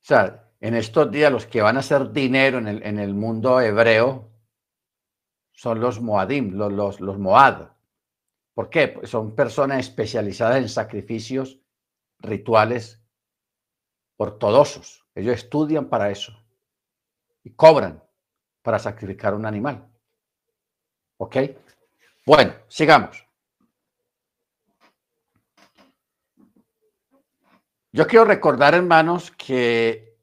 [0.00, 3.14] O sea, en estos días los que van a hacer dinero en el, en el
[3.14, 4.28] mundo hebreo
[5.52, 7.68] son los moadim, los, los, moad.
[8.52, 8.88] ¿Por qué?
[8.88, 11.60] Pues son personas especializadas en sacrificios
[12.18, 13.00] rituales
[14.16, 15.06] ortodoxos.
[15.14, 16.32] Ellos estudian para eso
[17.44, 18.02] y cobran
[18.62, 19.88] para sacrificar un animal.
[21.18, 21.36] ¿Ok?
[22.26, 23.27] Bueno, sigamos.
[27.90, 30.18] Yo quiero recordar, hermanos, que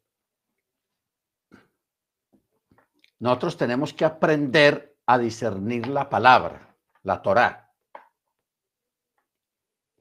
[3.19, 7.73] nosotros tenemos que aprender a discernir la palabra, la Torá.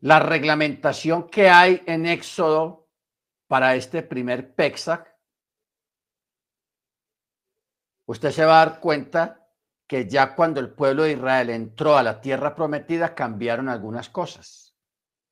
[0.01, 2.91] La reglamentación que hay en Éxodo
[3.47, 5.17] para este primer Pexac,
[8.07, 9.49] usted se va a dar cuenta
[9.87, 14.77] que ya cuando el pueblo de Israel entró a la tierra prometida cambiaron algunas cosas.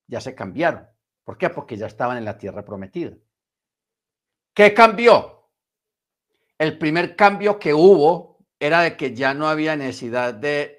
[0.07, 0.92] Ya se cambiaron.
[1.25, 1.51] ¿Por qué?
[1.51, 3.17] Porque ya estaban en la tierra prometida.
[4.55, 5.51] ¿Qué cambió?
[6.59, 10.79] El primer cambio que hubo era de que ya no había necesidad de,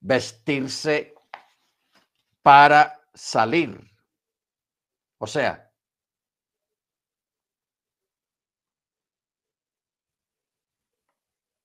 [0.00, 1.14] vestirse
[2.42, 3.80] para salir.
[5.18, 5.72] O sea,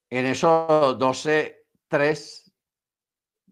[0.09, 2.46] en esos 12.3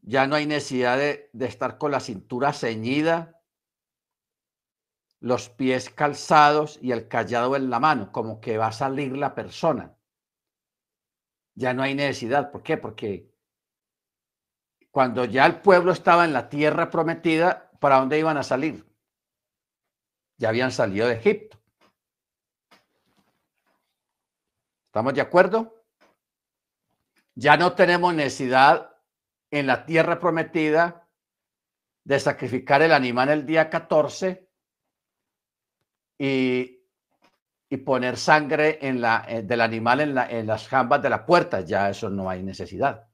[0.07, 3.41] ya no hay necesidad de, estar con la cintura ceñida,
[5.19, 9.33] los pies calzados y el callado en la mano, como que va a salir la
[9.33, 9.97] persona.
[11.55, 12.51] Ya no hay necesidad.
[12.51, 12.77] ¿Por qué?
[12.77, 13.33] Porque
[14.91, 18.85] cuando ya el pueblo estaba en la tierra prometida, ¿para dónde iban a salir?
[20.37, 21.57] Ya habían salido de Egipto.
[24.85, 25.83] ¿Estamos de acuerdo?
[27.33, 28.94] Ya no tenemos necesidad
[29.51, 31.07] en la tierra prometida
[32.03, 34.47] de sacrificar el animal el día 14
[36.19, 36.83] y,
[37.69, 41.25] y poner sangre en la, eh, del animal en, la, en las jambas de la
[41.25, 41.61] puerta.
[41.61, 43.07] Ya eso no hay necesidad.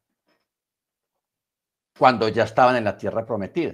[1.97, 3.73] Cuando ya estaban en la tierra prometida.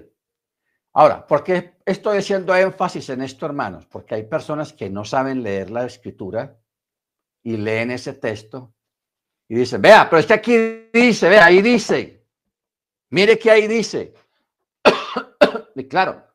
[0.94, 3.86] Ahora, ¿por qué estoy haciendo énfasis en esto, hermanos?
[3.86, 6.58] Porque hay personas que no saben leer la escritura
[7.44, 8.74] y leen ese texto
[9.48, 12.17] y dice, vea, pero es que aquí dice, vea, ahí dice.
[13.10, 14.14] Mire que ahí dice.
[15.76, 16.28] y claro,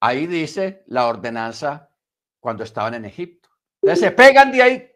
[0.00, 1.90] ahí dice la ordenanza
[2.40, 3.48] cuando estaban en Egipto.
[3.82, 4.92] Entonces se pegan de ahí.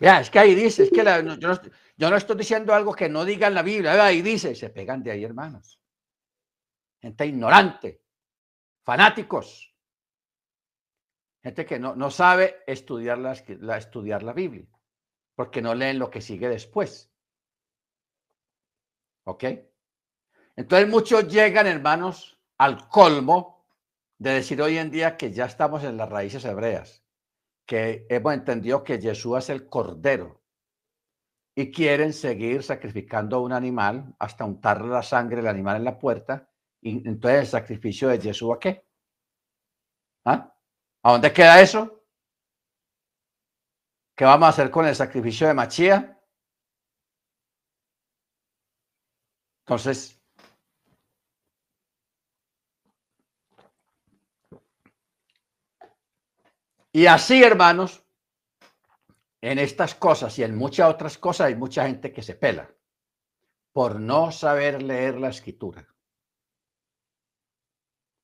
[0.00, 1.04] Es que ahí dice, es que
[1.96, 5.02] yo, no, estoy diciendo algo que no diga en la Biblia, ahí dice, se pegan
[5.02, 5.80] de ahí, hermanos.
[7.00, 8.02] Gente ignorante,
[8.84, 9.74] fanáticos,
[11.42, 13.32] gente que no, no sabe estudiar la,
[13.76, 14.68] estudiar la Biblia,
[15.34, 17.10] porque no leen lo que sigue después.
[19.24, 19.44] ¿Ok?
[20.58, 23.64] Entonces muchos llegan, hermanos, al colmo
[24.18, 27.04] de decir hoy en día que ya estamos en las raíces hebreas
[27.64, 30.42] que hemos entendido que Jesús es el cordero
[31.54, 36.50] y quieren seguir sacrificando un animal hasta untar la sangre del animal en la puerta.
[36.80, 38.84] Y entonces el sacrificio de Jesús a qué?
[40.24, 40.52] ¿Ah?
[41.04, 42.04] ¿A dónde queda eso?
[44.16, 46.20] ¿Qué vamos a hacer con el sacrificio de Machía?
[49.64, 50.17] Entonces,
[56.98, 58.04] Y así, hermanos,
[59.40, 62.74] en estas cosas y en muchas otras cosas hay mucha gente que se pela
[63.72, 65.86] por no saber leer la escritura.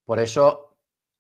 [0.05, 0.77] Por eso,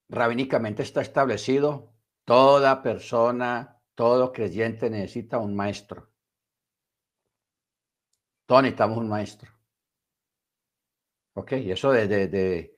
[0.09, 1.95] rabínicamente está establecido,
[2.25, 6.11] toda persona, todo creyente necesita un maestro.
[8.47, 9.53] Todos necesitamos un maestro.
[11.35, 12.74] Ok, y eso de,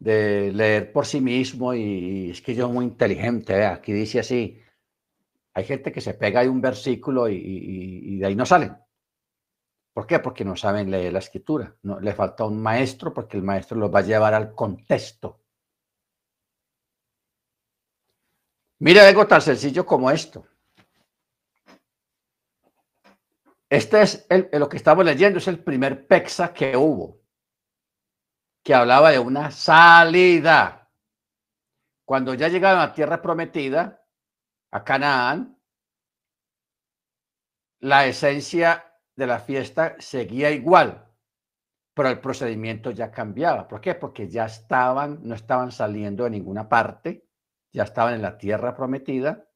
[0.00, 4.60] leer por sí mismo y, es que yo muy inteligente, aquí dice así,
[5.54, 8.76] hay gente que se pega de un versículo y, de ahí no salen.
[9.92, 10.20] ¿Por qué?
[10.20, 11.76] Porque no saben leer la escritura.
[11.82, 15.40] No, le falta un maestro porque el maestro los va a llevar al contexto.
[18.78, 20.46] Mira algo tan sencillo como esto.
[23.68, 27.19] Este es lo que estamos leyendo, es el primer pexa que hubo
[28.70, 30.88] que hablaba de una salida.
[32.04, 34.06] Cuando ya llegaron a tierra prometida,
[34.70, 35.58] a Canaán,
[37.80, 38.84] la esencia
[39.16, 41.04] de la fiesta seguía igual,
[41.92, 43.66] pero el procedimiento ya cambiaba.
[43.66, 43.96] ¿Por qué?
[43.96, 47.26] Porque ya estaban, no estaban saliendo de ninguna parte,
[47.72, 49.48] ya estaban en la tierra prometida.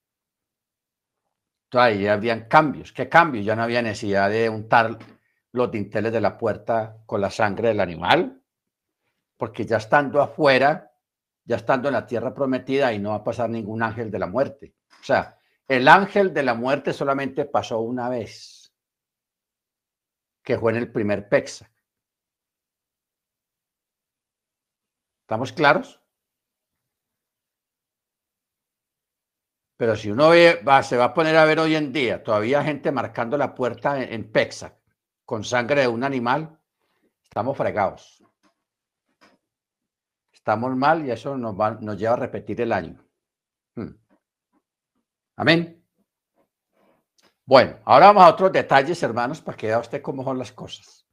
[1.67, 2.93] Entonces ahí habían cambios.
[2.93, 3.45] ¿Qué cambios?
[3.45, 4.99] Ya no había necesidad de untar
[5.53, 8.41] los dinteles de la puerta con la sangre del animal
[9.45, 10.91] porque ya estando afuera,
[11.45, 14.27] ya estando en la tierra prometida, y no va a pasar ningún ángel de la
[14.27, 14.75] muerte.
[15.03, 15.39] O sea,
[15.69, 18.73] el ángel de la muerte solamente pasó una vez,
[20.43, 21.71] que fue en el primer Pexa.
[25.21, 26.01] ¿Estamos claros?
[29.77, 33.37] Pero si uno se va a poner a ver hoy en día, todavía gente marcando
[33.37, 34.79] la puerta en, en Pexa
[35.27, 36.59] con sangre de un animal,
[37.23, 38.24] estamos fregados
[40.45, 43.03] estamos mal y eso nos, va, nos lleva a repetir el año.
[43.75, 43.97] Hmm.
[45.37, 45.83] Amén.
[47.47, 51.07] Bueno, ahora vamos a otros detalles, hermanos, para que vea usted cómo son las cosas.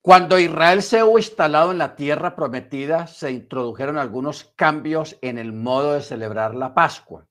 [0.00, 5.52] Cuando Israel se hubo instalado en la tierra prometida, se introdujeron algunos cambios en el
[5.52, 7.26] modo de celebrar la Pascua.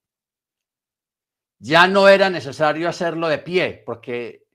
[1.60, 4.48] Ya no era necesario hacerlo de pie, porque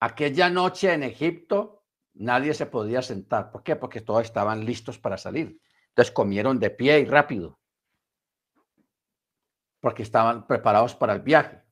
[0.00, 1.79] aquella noche en Egipto
[2.14, 3.50] Nadie se podía sentar.
[3.50, 3.76] ¿Por qué?
[3.76, 5.60] Porque todos estaban listos para salir.
[5.88, 7.58] Entonces comieron de pie y rápido.
[9.80, 11.62] Porque estaban preparados para el viaje.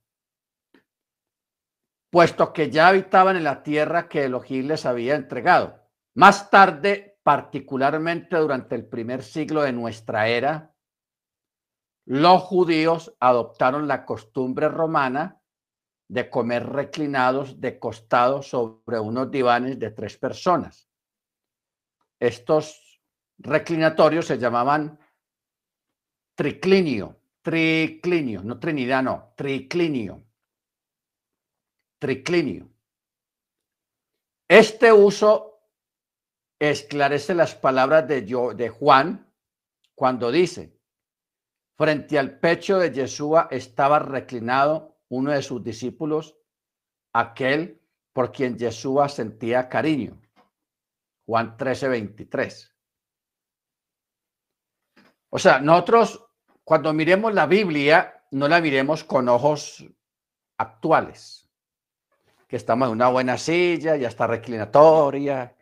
[2.11, 5.83] Puesto que ya habitaban en la tierra que Elohim les había entregado.
[6.15, 10.75] Más tarde, particularmente durante el primer siglo de nuestra era,
[12.07, 15.38] los judíos adoptaron la costumbre romana
[16.09, 20.89] de comer reclinados de costado sobre unos divanes de tres personas.
[22.19, 23.01] Estos
[23.39, 24.99] reclinatorios se llamaban
[26.35, 30.25] triclinio, triclinio, no trinidad, no, triclinio,
[31.99, 32.71] triclinio.
[34.49, 35.61] Este uso
[36.59, 39.31] esclarece las palabras de, de Juan
[39.95, 40.81] cuando dice,
[41.77, 46.37] frente al pecho de Yeshua estaba reclinado uno de sus discípulos,
[47.13, 47.81] aquel
[48.13, 50.21] por quien Jesús sentía cariño.
[51.27, 52.75] Juan 13, 23.
[55.31, 56.29] O sea, nosotros
[56.69, 59.83] cuando miremos la Biblia, no la miremos con ojos
[60.59, 61.49] actuales,
[62.47, 65.57] que estamos en una buena silla, ya está reclinatoria,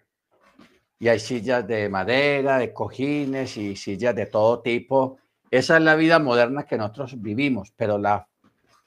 [0.99, 5.19] y hay sillas de madera, de cojines y sillas de todo tipo.
[5.49, 8.29] Esa es la vida moderna que nosotros vivimos, pero la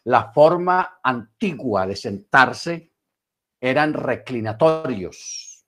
[0.05, 2.93] la forma antigua de sentarse
[3.59, 5.65] eran reclinatorios.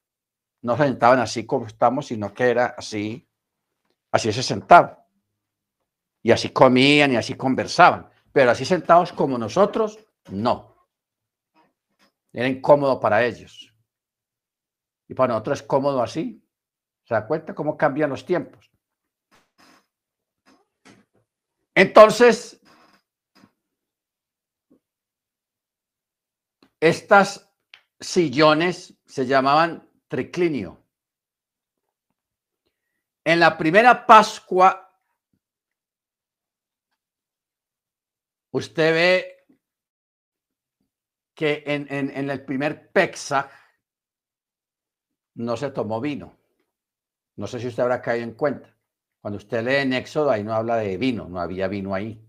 [0.62, 3.28] No se sentaban así como estamos, sino que era así,
[4.12, 5.06] así se sentaba.
[6.24, 8.10] Y así comían y así conversaban.
[8.32, 10.88] Pero así sentados como nosotros, no.
[12.32, 13.74] Era incómodo para ellos.
[15.08, 16.42] Y para nosotros es cómodo así.
[17.04, 18.72] ¿Se da cuenta cómo cambian los tiempos?
[21.76, 22.61] Entonces,
[26.82, 27.48] estas
[28.00, 30.84] sillones se llamaban triclinio.
[33.24, 35.00] En la primera Pascua,
[38.52, 39.46] usted ve
[41.36, 43.52] que en, el primer Pesach
[45.36, 46.36] no se tomó vino.
[47.36, 48.76] No sé si usted habrá caído en cuenta.
[49.22, 52.28] Cuando usted lee en Éxodo, ahí no habla de vino, no había vino ahí.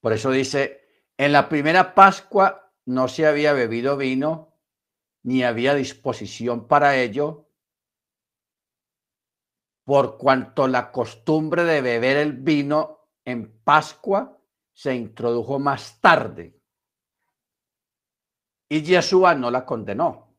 [0.00, 0.81] Por eso dice,
[1.24, 4.58] en la primera Pascua no se había bebido vino,
[5.22, 7.48] ni había disposición para ello,
[9.84, 14.36] por cuanto la costumbre de beber el vino en Pascua
[14.72, 16.58] se introdujo más tarde.
[18.68, 20.36] Y Yeshua no la condenó.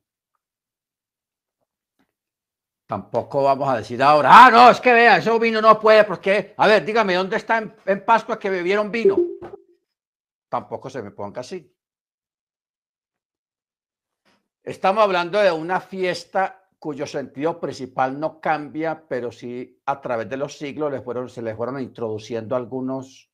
[2.87, 6.53] Tampoco vamos a decir ahora, ah, no, es que vea, ese vino no puede, porque,
[6.57, 9.17] a ver, dígame, ¿dónde está en, Pascua que bebieron vino?
[10.53, 11.75] Tampoco se me ponga así.
[14.61, 20.37] Estamos hablando de una fiesta cuyo sentido principal no cambia, pero sí a través de
[20.37, 20.93] los siglos
[21.33, 23.31] se les fueron introduciendo algunos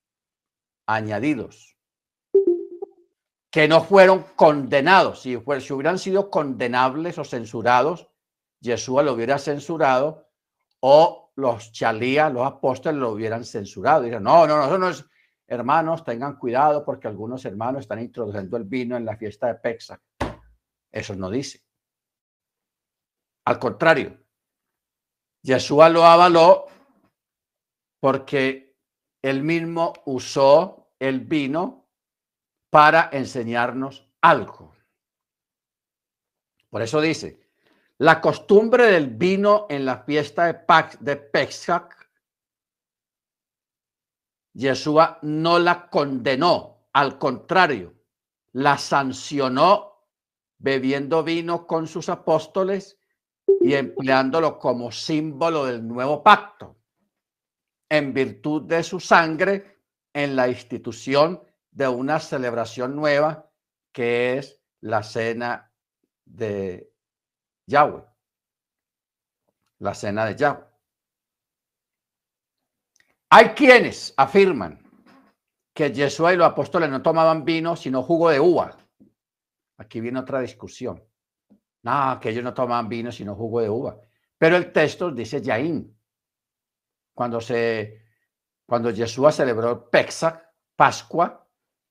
[0.86, 1.76] añadidos
[3.52, 5.22] que no fueron condenados.
[5.22, 8.08] Si, si hubieran sido condenables o censurados,
[8.62, 10.30] Yeshua lo hubiera censurado
[10.80, 14.04] o los chalías, los apóstoles lo hubieran censurado.
[14.04, 15.09] Dirían, no, no, no, eso no es,
[15.50, 20.02] hermanos, tengan cuidado porque algunos hermanos están introduciendo el vino en la fiesta de Pexa.
[20.92, 21.62] Eso no dice.
[23.46, 24.18] Al contrario,
[25.42, 26.68] Yeshua lo avaló
[28.00, 28.78] porque
[29.22, 31.88] él mismo usó el vino
[32.70, 34.74] para enseñarnos algo.
[36.70, 37.40] Por eso dice,
[37.98, 41.99] la costumbre del vino en la fiesta de, Pesach,
[44.60, 47.94] Yeshua no la condenó, al contrario,
[48.52, 50.06] la sancionó
[50.58, 53.00] bebiendo vino con sus apóstoles
[53.62, 56.78] y empleándolo como símbolo del nuevo pacto,
[57.88, 59.80] en virtud de su sangre
[60.12, 61.42] en la institución
[61.72, 63.50] de una celebración nueva
[63.94, 65.72] que es la cena
[66.26, 66.92] de
[67.66, 68.04] Yahweh,
[69.78, 70.69] la cena de Yahweh.
[73.30, 74.80] Hay quienes afirman
[75.74, 78.78] que Jesús y los apóstoles no tomaban vino, sino jugo de uva.
[79.78, 81.04] Aquí viene otra discusión.
[81.84, 84.00] No, que ellos no tomaban vino, sino jugo de uva.
[84.38, 85.98] Pero el texto dice Yaín.
[87.14, 88.04] Cuando se,
[88.66, 90.42] cuando Jesús celebró Pesach,
[90.76, 91.48] Pascua,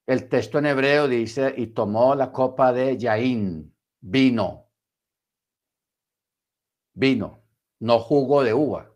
[0.07, 4.69] el texto en hebreo dice, y tomó la copa de Yaín, vino
[6.99, 7.45] vino,
[7.81, 8.93] no jugo de uva,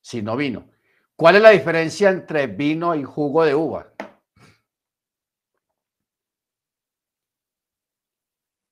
[0.00, 0.70] sino vino.
[1.18, 3.92] ¿Cuál es la diferencia entre vino y jugo de uva?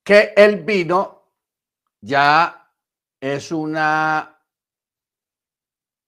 [0.04, 1.32] Que el vino
[2.00, 2.72] ya
[3.20, 4.40] es una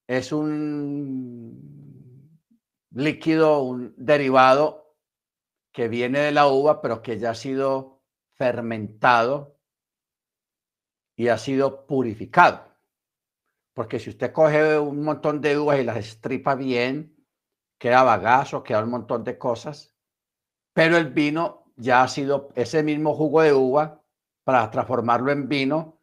[0.07, 1.59] es un
[2.93, 4.95] líquido, un derivado
[5.73, 8.05] que viene de la uva, pero que ya ha sido
[8.37, 9.59] fermentado
[11.17, 12.68] y ha sido purificado.
[13.79, 17.17] Porque si usted coge un montón de uvas y las estripa bien,
[17.79, 19.95] queda bagazo, queda un montón de cosas,
[20.73, 24.03] pero el vino ya ha sido, ese mismo jugo de uva,
[24.43, 26.01] para transformarlo en vino,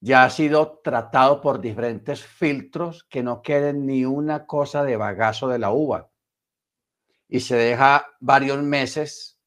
[0.00, 5.48] ya ha sido tratado por diferentes filtros que no queden ni una cosa de bagazo
[5.48, 6.10] de la uva.
[7.28, 9.38] Y se deja varios meses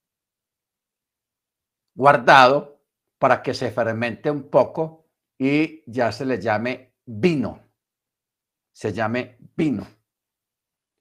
[1.95, 2.79] guardado
[3.17, 5.07] para que se fermente un poco
[5.39, 7.70] y ya se le llame vino.
[8.71, 9.87] Se llame vino.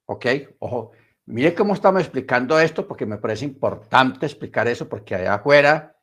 [0.06, 0.26] ¿Ok?
[0.58, 0.92] Ojo,
[1.26, 5.96] mire cómo estamos explicando esto porque me parece importante explicar eso porque allá afuera,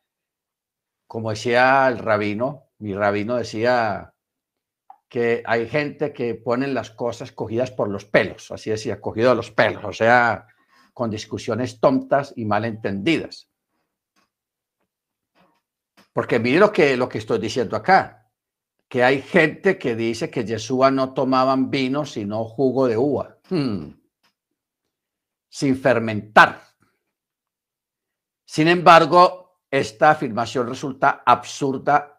[1.06, 4.14] como decía el rabino, mi rabino decía
[5.08, 9.36] que hay gente que ponen las cosas cogidas por los pelos, así decía, cogido de
[9.36, 10.46] los pelos, o sea,
[10.92, 13.48] con discusiones tontas y malentendidas.
[16.12, 18.17] Porque mire lo que, lo que estoy diciendo acá
[18.88, 23.90] que hay gente que dice que Yeshua no tomaban vino sino jugo de uva, hmm.
[25.48, 26.62] sin fermentar.
[28.46, 32.18] Sin embargo, esta afirmación resulta absurda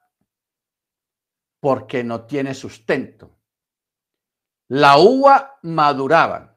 [1.60, 3.40] porque no tiene sustento.
[4.68, 6.56] La uva maduraba,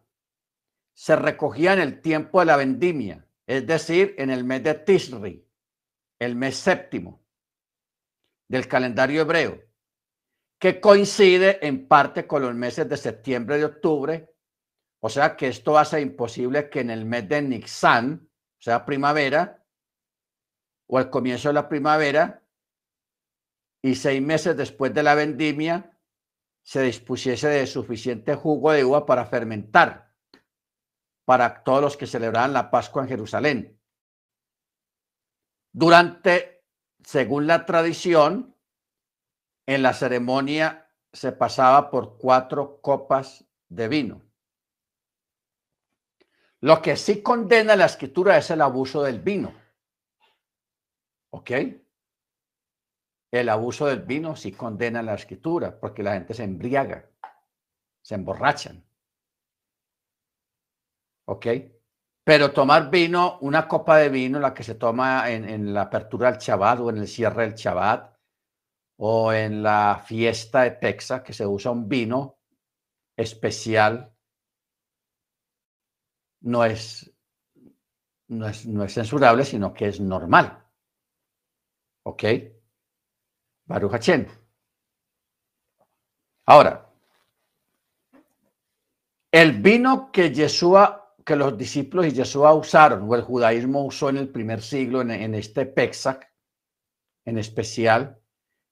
[0.93, 5.49] se recogía en el tiempo de la vendimia, es decir, en el mes de Tisri,
[6.19, 7.25] el mes séptimo
[8.47, 9.72] del calendario hebreo,
[10.63, 14.33] que coincide en parte con los meses de septiembre y octubre.
[15.01, 19.61] O sea que esto hace imposible que en el mes de Nixán, o sea, primavera,
[20.87, 22.45] o al comienzo de la primavera,
[23.83, 25.99] y seis meses después de la vendimia,
[26.63, 30.15] se dispusiese de suficiente jugo de uva para fermentar
[31.25, 33.81] para todos los que celebraban la Pascua en Jerusalén.
[35.73, 36.65] Durante,
[37.03, 38.52] según la tradición,
[39.67, 44.23] en la ceremonia se pasaba por cuatro copas de vino.
[46.61, 49.53] Lo que sí condena la escritura es el abuso del vino.
[51.31, 51.51] ¿Ok?
[53.33, 57.11] El abuso del vino sí condena la escritura porque la gente se embriaga,
[58.01, 58.85] se emborrachan.
[61.25, 61.47] ¿Ok?
[62.25, 66.41] Pero tomar vino, una copa de vino, la que se toma en, la apertura del
[66.41, 68.12] Shabbat o en el cierre del Shabbat,
[68.97, 72.39] o en la fiesta de Texas, que se usa un vino
[73.17, 74.15] especial,
[76.41, 77.13] no es,
[78.29, 80.65] no es, no es censurable, sino que es normal.
[82.05, 82.25] ¿Ok?
[83.67, 84.27] Baruch Hachem.
[86.47, 86.93] Ahora,
[89.31, 94.17] el vino que Yeshua que los discípulos y Yeshua usaron, o el judaísmo usó en
[94.17, 96.31] el primer siglo, en, este Pexac
[97.25, 98.21] en especial,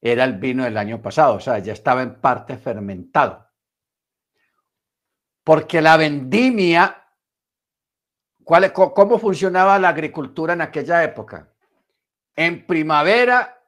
[0.01, 3.49] era el vino del año pasado, o sea, ya estaba en parte fermentado.
[5.45, 7.07] Porque la vendimia,
[8.45, 11.53] ¿cuál, ¿cómo funcionaba la agricultura en aquella época?
[12.35, 13.63] En primavera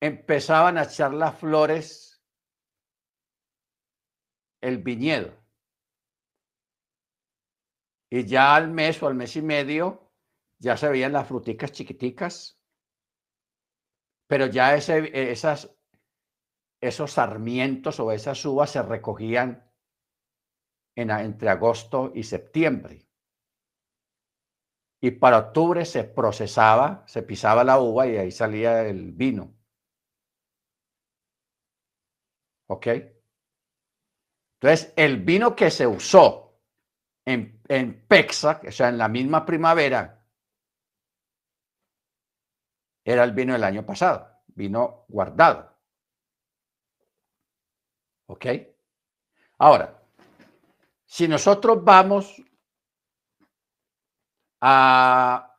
[0.00, 2.22] empezaban a echar las flores
[4.60, 5.32] el viñedo.
[8.10, 10.12] Y ya al mes o al mes y medio
[10.58, 12.57] ya se veían las fruticas chiquiticas,
[14.28, 15.74] pero ya ese, esas,
[16.80, 19.68] esos sarmientos o esas uvas se recogían
[20.94, 23.06] en, entre agosto y septiembre.
[25.00, 29.54] Y para octubre se procesaba, se pisaba la uva y ahí salía el vino.
[32.68, 32.86] ¿Ok?
[34.60, 36.60] Entonces, el vino que se usó
[37.24, 40.17] en, en Pexa, o sea, en la misma primavera,
[43.10, 45.74] era el vino del año pasado, vino guardado.
[48.26, 48.46] ¿Ok?
[49.58, 50.02] Ahora,
[51.06, 52.42] si nosotros vamos
[54.60, 55.56] a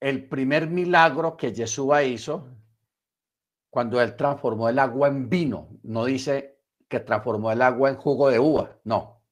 [0.00, 2.48] el primer milagro que Jesús hizo,
[3.68, 8.30] cuando él transformó el agua en vino, no dice que transformó el agua en jugo
[8.30, 8.78] de uva.
[8.84, 9.22] No.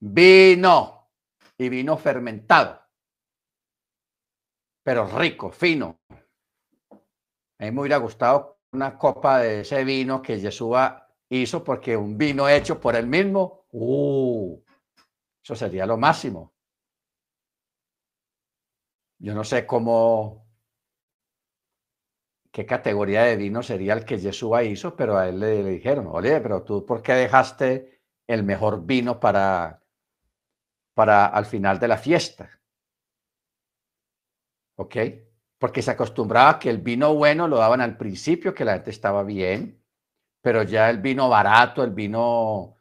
[0.00, 1.10] Vino
[1.58, 2.77] y vino fermentado.
[4.88, 6.00] Pero rico, fino.
[6.90, 12.16] A mí me hubiera gustado una copa de ese vino que Yeshua hizo porque un
[12.16, 14.58] vino hecho por él mismo, uh,
[15.44, 16.54] eso sería lo máximo.
[19.18, 20.46] Yo no sé cómo
[22.50, 26.40] qué categoría de vino sería el que Yeshua hizo, pero a él le, dijeron, oye,
[26.40, 29.82] pero tú, ¿por qué dejaste el mejor vino para,
[30.94, 32.57] para al final de la fiesta?
[34.78, 34.96] ¿Ok?
[35.58, 39.24] Porque se acostumbraba que el vino bueno lo daban al principio, que la gente estaba
[39.24, 39.82] bien,
[40.40, 42.76] pero ya el vino barato, el vino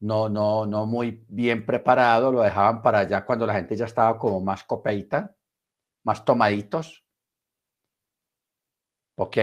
[0.00, 4.18] no, no, no muy bien preparado, lo dejaban para allá cuando la gente ya estaba
[4.18, 5.36] como más copeita,
[6.04, 7.04] más tomaditos.
[9.16, 9.36] ¿Ok?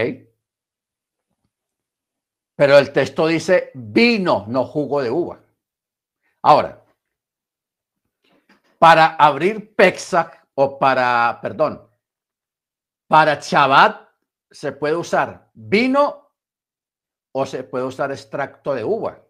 [2.56, 5.40] Pero el texto dice vino, no jugo de uva.
[6.42, 6.84] Ahora,
[8.78, 11.91] para abrir Pexac o para, perdón,
[13.12, 14.08] para Chabat
[14.50, 16.30] se puede usar vino
[17.32, 19.22] o se puede usar extracto de uva.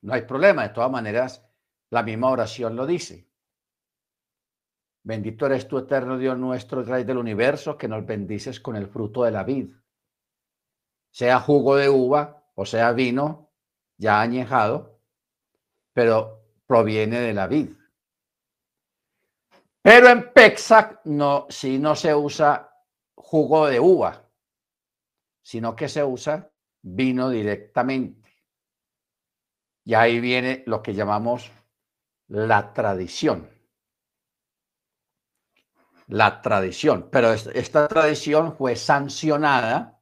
[0.00, 1.46] No hay problema, de todas maneras,
[1.90, 3.28] la misma oración lo dice.
[5.02, 9.24] Bendito eres tú, eterno Dios nuestro, Rey del universo, que nos bendices con el fruto
[9.24, 9.68] de la vid.
[11.10, 13.50] Sea jugo de uva o sea vino
[13.98, 14.98] ya añejado,
[15.92, 17.68] pero proviene de la vid.
[19.86, 22.68] Pero en Pexac no, si no se usa
[23.14, 24.28] jugo de uva,
[25.44, 26.50] sino que se usa
[26.82, 28.34] vino directamente.
[29.84, 31.52] Y ahí viene lo que llamamos
[32.26, 33.48] la tradición
[36.08, 40.00] la tradición, pero esta tradición fue sancionada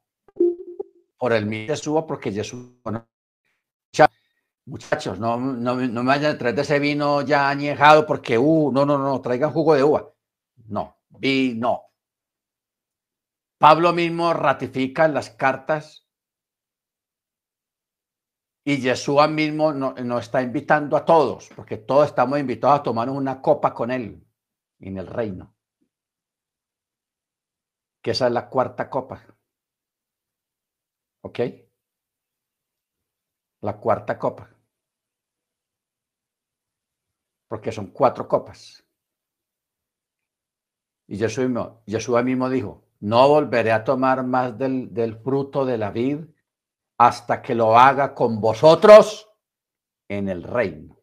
[1.18, 2.72] por el mismo Jesús, porque Jesús,
[4.66, 8.72] muchachos, no, no, no me vayan a traer de ese vino ya añejado porque, uh,
[8.72, 10.12] no, no, no, traigan jugo de uva.
[10.66, 11.82] No, vino.
[13.58, 16.06] Pablo mismo ratifica las cartas
[18.66, 23.10] y Jesús mismo nos no está invitando a todos, porque todos estamos invitados a tomar
[23.10, 24.26] una copa con él
[24.80, 25.54] en el reino.
[28.02, 29.22] Que esa es la cuarta copa.
[31.22, 31.40] ¿Ok?
[33.62, 34.53] La cuarta copa.
[37.54, 38.84] Porque son cuatro copas.
[41.06, 45.92] Y Jesús mismo, Jesús mismo dijo, no volveré a tomar más del, fruto de la
[45.92, 46.24] vid
[46.98, 49.30] hasta que lo haga con vosotros
[50.08, 50.98] en el reino.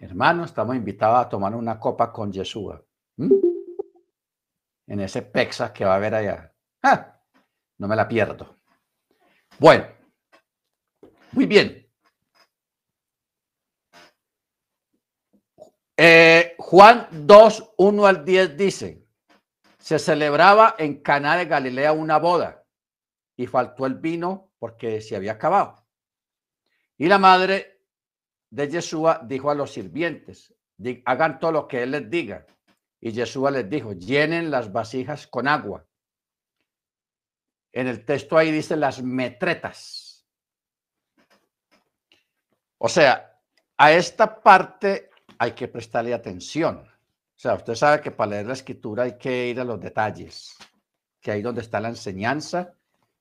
[0.00, 2.74] Hermano, estamos invitados a tomar una copa con Jesús.
[3.16, 6.52] En ese Pexa que va a haber allá.
[6.82, 7.16] ¡Ah!
[7.78, 8.56] No me la pierdo.
[9.60, 9.86] Bueno,
[11.30, 11.81] muy bien.
[15.96, 19.06] Eh, Juan 2, 1 al 10 dice,
[19.78, 22.64] se celebraba en Caná de Galilea una boda
[23.36, 25.86] y faltó el vino porque se había acabado.
[26.96, 27.80] Y la madre
[28.50, 30.54] de Yeshua dijo a los sirvientes,
[31.04, 32.46] hagan todo lo que él les diga.
[33.00, 35.86] Y Yeshua les dijo, llenen las vasijas con agua.
[37.72, 40.26] En el texto ahí dice las metretas.
[42.78, 43.40] O sea,
[43.76, 45.11] a esta parte
[45.42, 46.76] hay que prestarle atención.
[46.76, 50.56] O sea, usted sabe que para leer la escritura hay que ir a los detalles,
[51.20, 52.74] que ahí donde está la enseñanza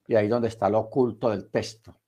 [0.06, 2.00] y ahí donde está lo oculto del texto.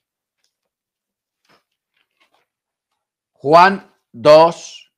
[3.32, 4.92] Juan 2,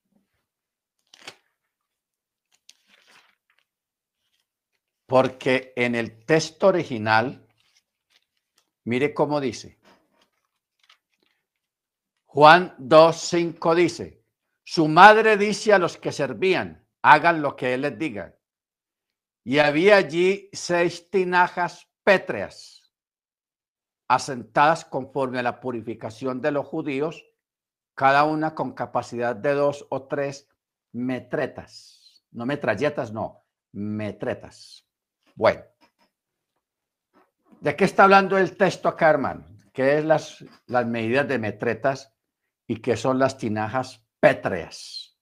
[5.06, 7.48] Porque en el texto original,
[8.84, 9.80] mire cómo dice.
[12.26, 14.25] Juan 2.5 dice,
[14.66, 18.36] su madre dice a los que servían, hagan lo que él les diga.
[19.44, 22.92] Y había allí seis tinajas pétreas,
[24.08, 27.24] asentadas conforme a la purificación de los judíos,
[27.94, 30.50] cada una con capacidad de dos o tres
[30.94, 32.26] metretas.
[32.32, 34.88] No metralletas, no, metretas.
[35.36, 35.62] Bueno,
[37.62, 39.46] ¿de qué está hablando el texto acá, hermano?
[39.72, 42.12] ¿Qué es las, las medidas de metretas
[42.66, 45.18] y qué son las tinajas pétreas?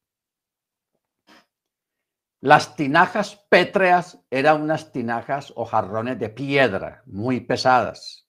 [2.42, 8.28] Las tinajas pétreas eran unas tinajas o jarrones de piedra muy pesadas.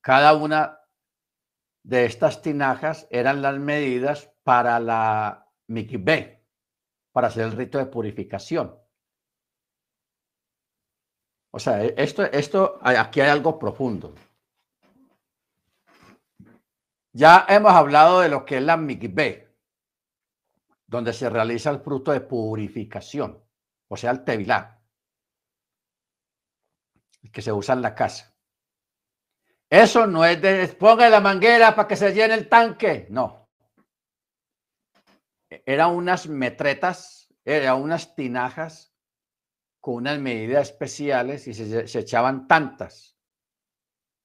[0.00, 0.80] Cada una
[1.84, 6.44] de estas tinajas eran las medidas para la mikveh,
[7.12, 8.76] para hacer el rito de purificación.
[11.52, 14.14] O sea, e, esto, esto, aquí hay algo profundo.
[17.16, 19.48] Ya hemos hablado de lo que es la mikveh,
[20.86, 23.42] donde se realiza el fruto de purificación,
[23.88, 24.82] o sea, el tevilá,
[27.32, 28.36] que se usa en la casa.
[29.70, 33.48] Eso no es de ponga la manguera para que se llene el tanque, no.
[35.48, 38.94] Eran unas metretas, eran unas tinajas
[39.80, 43.16] con unas medidas especiales y se, echaban tantas,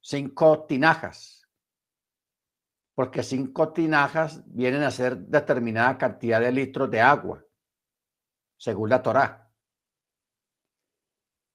[0.02, 1.41] cinco tinajas,
[2.96, 7.44] porque cinco tinajas vienen a ser determinada cantidad de litros de agua,
[8.58, 9.52] según la Torá.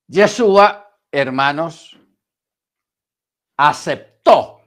[0.09, 1.99] Yeshua, hermanos,
[3.57, 4.61] aceptó.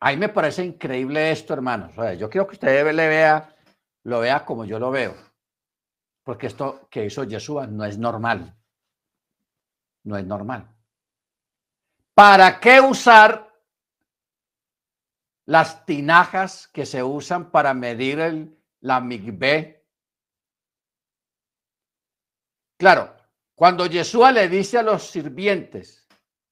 [0.00, 1.94] A mí me parece increíble esto, hermanos.
[2.18, 3.56] yo quiero que usted le vea,
[4.04, 5.14] lo vea como yo lo veo.
[6.22, 8.54] Porque esto que hizo Yeshua no es normal
[10.04, 10.68] no es normal.
[12.14, 13.43] ¿Para qué usar
[15.46, 19.86] las tinajas que se usan para medir el, la migbe?
[22.76, 23.14] Claro,
[23.54, 26.06] cuando Yeshua le dice a los sirvientes,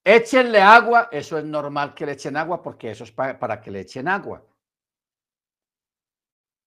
[0.05, 3.81] échenle agua, eso es normal que le echen agua porque eso es para, que le
[3.81, 4.47] echen agua.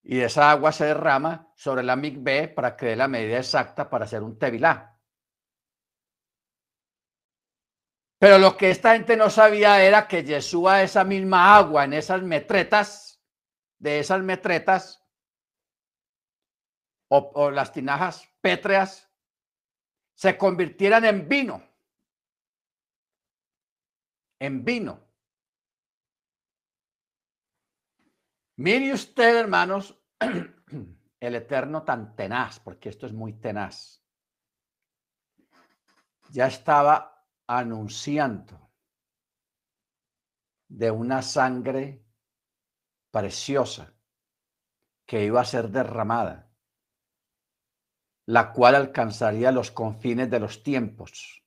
[0.04, 4.06] Y esa agua se derrama sobre la migbe para que dé la medida exacta para
[4.06, 4.95] hacer un tevilá.
[8.18, 12.22] Pero lo que esta gente no sabía era que Yeshua, esa misma agua en esas
[12.22, 13.22] metretas,
[13.78, 15.02] de esas metretas,
[17.10, 19.10] o, las tinajas pétreas,
[20.16, 21.64] se convirtieran en vino.
[24.40, 25.00] En vino.
[28.58, 30.02] Mire usted, hermanos,
[31.20, 34.02] el Eterno tan tenaz, porque esto es muy tenaz.
[36.32, 37.15] Ya estaba
[37.48, 38.72] anunciando
[40.68, 42.04] de una sangre
[43.12, 43.94] preciosa
[45.06, 46.52] que iba a ser derramada,
[48.26, 51.44] la cual alcanzaría los confines de los tiempos,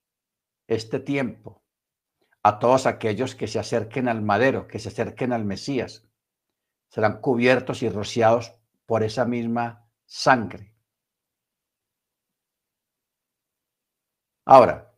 [0.68, 1.64] este tiempo,
[2.42, 6.09] a todos aquellos que se acerquen al madero, que se acerquen al Mesías,
[6.88, 8.55] serán cubiertos y rociados
[8.86, 10.74] por esa misma sangre.
[14.46, 14.97] Ahora,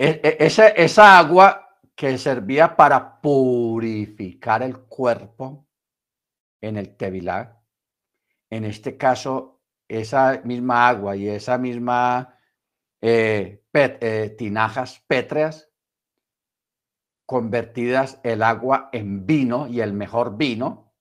[0.00, 5.66] esa, esa agua que servía para purificar el cuerpo
[6.62, 7.62] en el Tevilá,
[8.48, 12.38] en este caso, esa misma agua y esa misma
[13.02, 15.68] eh, eh, tinajas pétreas
[17.26, 20.94] convertidas el agua en vino y el mejor vino,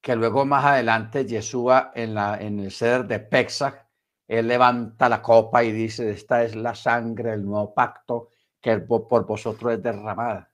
[0.00, 3.81] que luego más adelante Yeshua en, la, el ser de Pexach,
[4.28, 9.26] él levanta la copa y dice, esta es la sangre del nuevo pacto que por
[9.26, 10.50] vosotros es derramada.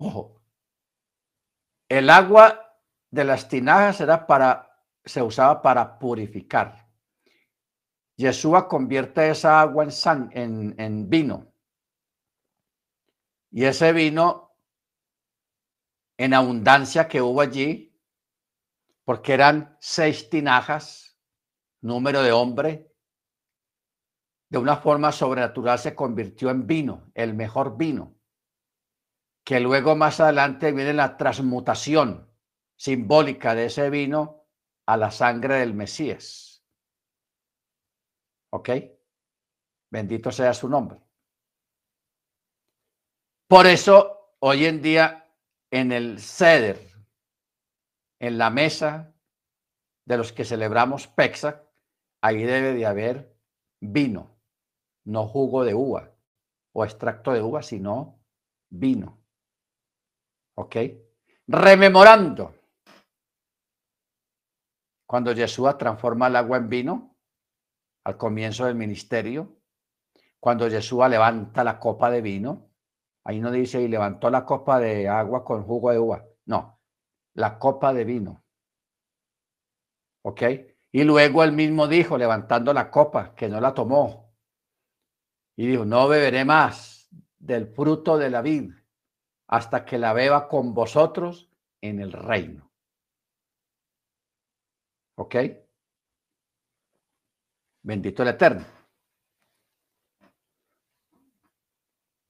[0.00, 0.40] Ojo,
[1.88, 2.76] el agua
[3.10, 6.88] de las tinajas era para, se usaba para purificar.
[8.16, 11.52] Yeshua convierte esa agua en, en, en vino.
[13.50, 14.56] Y ese vino,
[16.16, 17.87] en abundancia que hubo allí,
[19.08, 21.18] porque eran seis tinajas,
[21.80, 22.94] número de hombre,
[24.50, 28.18] de una forma sobrenatural se convirtió en vino, el mejor vino
[29.44, 32.30] que luego más adelante viene la transmutación
[32.76, 34.44] simbólica de ese vino
[34.84, 36.62] a la sangre del Mesías.
[38.50, 38.68] ¿Ok?
[39.88, 41.00] Bendito sea su nombre.
[43.46, 45.32] Por eso, hoy en día,
[45.70, 46.87] en el ceder,
[48.20, 49.14] en la mesa
[50.04, 51.64] de los que celebramos Pexa,
[52.20, 53.36] ahí debe de haber
[53.80, 54.36] vino,
[55.04, 56.12] no jugo de uva
[56.72, 58.20] o extracto de uva, sino
[58.70, 59.18] vino.
[60.54, 60.76] ¿Ok?
[61.46, 62.54] Rememorando.
[65.06, 67.16] Cuando Yeshua transforma el agua en vino
[68.04, 69.56] al comienzo del ministerio,
[70.40, 72.70] cuando Yeshua levanta la copa de vino,
[73.24, 76.77] ahí no dice y levantó la copa de agua con jugo de uva, no,
[77.34, 78.44] la copa de vino.
[80.22, 80.42] ¿Ok?
[80.92, 84.34] Y luego él mismo dijo, levantando la copa, que no la tomó,
[85.56, 87.08] y dijo, no beberé más
[87.38, 88.72] del fruto de la vid
[89.48, 91.50] hasta que la beba con vosotros
[91.80, 92.70] en el reino.
[95.16, 95.36] ¿Ok?
[97.82, 98.64] Bendito el Eterno.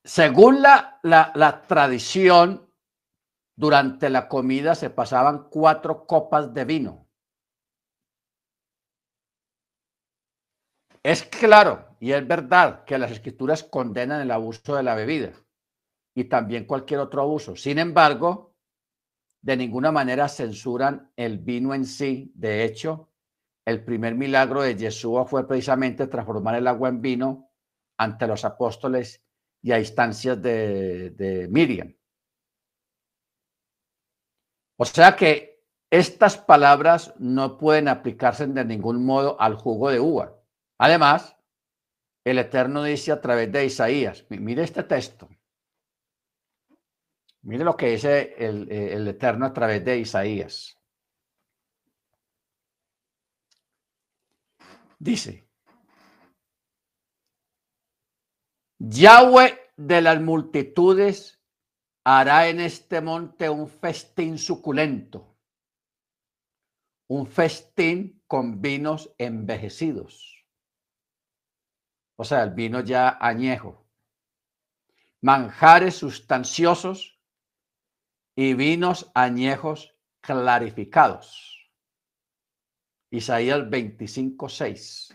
[0.04, 2.67] Según la, la, la, tradición,
[3.58, 7.08] durante la comida se pasaban cuatro copas de vino.
[11.02, 15.32] Es claro y es verdad que las escrituras condenan el abuso de la bebida
[16.14, 17.56] y también cualquier otro abuso.
[17.56, 18.54] Sin embargo,
[19.42, 22.30] de ninguna manera censuran el vino en sí.
[22.36, 23.10] De hecho,
[23.66, 27.50] el primer milagro de Yeshua fue precisamente transformar el agua en vino
[27.96, 29.20] ante los apóstoles
[29.60, 31.97] y a instancias de, de Miriam.
[34.78, 40.34] O sea que estas palabras no pueden aplicarse de ningún modo al jugo de uva.
[40.78, 41.36] Además,
[42.24, 45.28] el Eterno dice a través de Isaías, mire este texto,
[47.42, 50.76] Mire lo que dice el, eh, el Eterno a través de Isaías.
[54.98, 55.48] Dice,
[58.78, 61.37] Yahweh de las multitudes
[62.10, 65.36] hará en este monte un festín suculento,
[67.06, 70.42] un festín con vinos envejecidos.
[72.16, 73.86] O sea, el vino ya añejo.
[75.20, 77.20] Manjares sustanciosos
[78.34, 81.70] y vinos añejos clarificados.
[83.10, 85.14] Isaías 25, 6.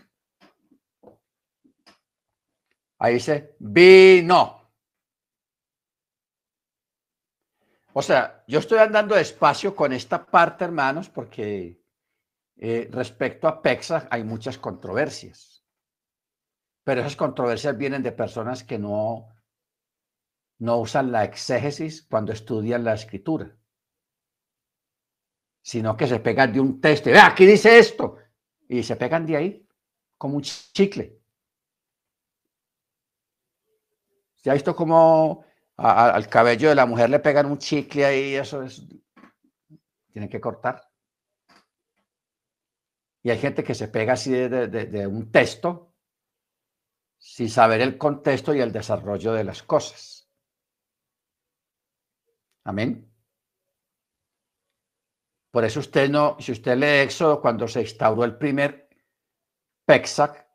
[3.00, 4.63] Ahí dice, vino.
[7.96, 11.80] O sea, yo estoy andando despacio con esta parte, hermanos, porque
[12.56, 15.64] eh, respecto a Pexa hay muchas controversias.
[16.82, 19.28] Pero esas controversias vienen de personas que no
[20.58, 23.56] no usan la exégesis cuando estudian la escritura,
[25.62, 27.10] sino que se pegan de un texto.
[27.10, 28.18] Ve, aquí dice esto.
[28.68, 29.68] Y se pegan de ahí
[30.18, 31.20] como un chicle.
[34.36, 35.44] ¿Se ha visto cómo
[35.76, 38.34] al cabello de la mujer le pegan un chicle ahí?
[38.34, 38.86] Eso es.
[40.12, 40.88] Tienen que cortar.
[43.24, 45.94] Y hay gente que se pega así de, un texto
[47.18, 50.28] sin saber el contexto y el desarrollo de las cosas.
[52.64, 53.10] Amén.
[55.50, 58.90] Por eso usted no, si usted lee Éxodo, cuando se instauró el primer
[59.86, 60.46] PEXAC,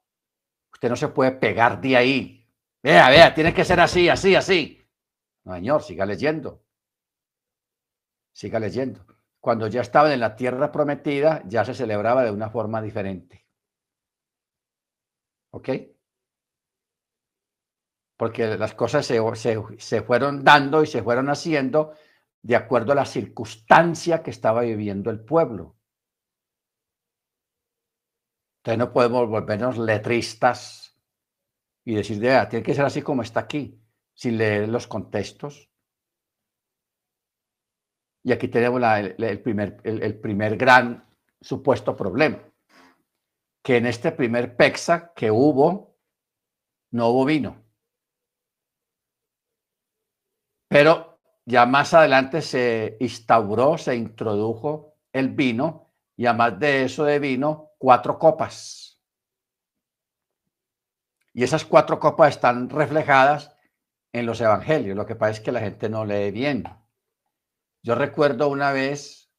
[0.72, 2.48] usted no se puede pegar de ahí.
[2.84, 4.79] Vea, vea, tiene que ser así, así, así.
[5.46, 6.64] No, señor, siga leyendo.
[8.34, 9.06] Siga leyendo
[9.40, 13.48] cuando ya estaban en la tierra prometida, ya se celebraba de una forma diferente.
[15.52, 15.70] ¿Ok?
[18.18, 19.20] Porque las cosas se,
[19.78, 21.94] se, fueron dando y se fueron haciendo
[22.42, 25.78] de acuerdo a la circunstancia que estaba viviendo el pueblo.
[28.58, 31.02] Entonces no podemos volvernos letristas
[31.86, 33.82] y decir, tiene que ser así como está aquí,
[34.20, 35.70] sin leer los contextos.
[38.22, 41.08] Y aquí tenemos el, primer, el, primer gran
[41.40, 42.44] supuesto problema,
[43.64, 45.96] que en este primer PEXA que hubo,
[46.92, 47.64] no hubo vino.
[50.68, 57.20] Pero ya más adelante se instauró, se introdujo el vino y además de eso de
[57.20, 59.02] vino, cuatro copas.
[61.34, 63.56] Y esas cuatro copas están reflejadas
[64.12, 64.96] en los evangelios.
[64.96, 66.64] Lo que pasa es que la gente no lee bien.
[67.82, 69.32] Yo recuerdo una vez,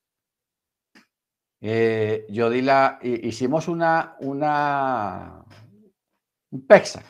[1.61, 5.45] eh, yo di la, hicimos una, una,
[6.51, 7.03] un PEXA.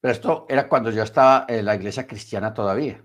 [0.00, 3.02] Pero esto era cuando yo estaba en la iglesia cristiana todavía.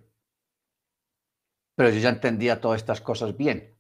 [1.76, 3.80] Pero yo ya entendía todas estas cosas bien.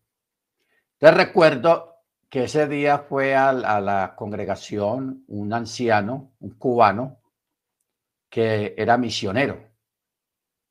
[0.94, 1.99] Entonces recuerdo
[2.30, 7.22] que ese día fue a, la congregación un anciano, un cubano,
[8.30, 9.70] que era misionero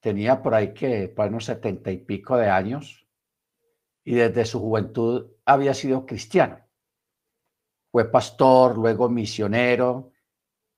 [0.01, 3.07] tenía por ahí que, para unos setenta y pico de años,
[4.05, 6.61] y desde su juventud había sido cristiano.
[7.91, 10.13] Fue pastor, luego misionero,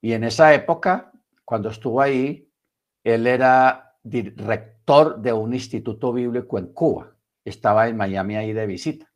[0.01, 1.11] y en esa época,
[1.45, 2.51] cuando estuvo ahí,
[3.03, 7.15] él era director de un instituto bíblico en Cuba.
[7.43, 9.10] Estaba en Miami ahí de visita.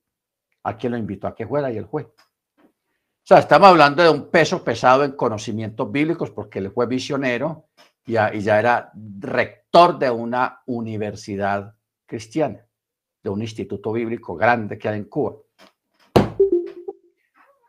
[0.66, 2.03] A quien lo invitó a que fuera y él fue.
[2.03, 7.70] O sea, estamos hablando de un peso pesado en conocimientos bíblicos porque él fue misionero
[8.05, 11.74] y ya era rector de una universidad
[12.05, 12.63] cristiana,
[13.24, 15.38] de un instituto bíblico grande que hay en Cuba.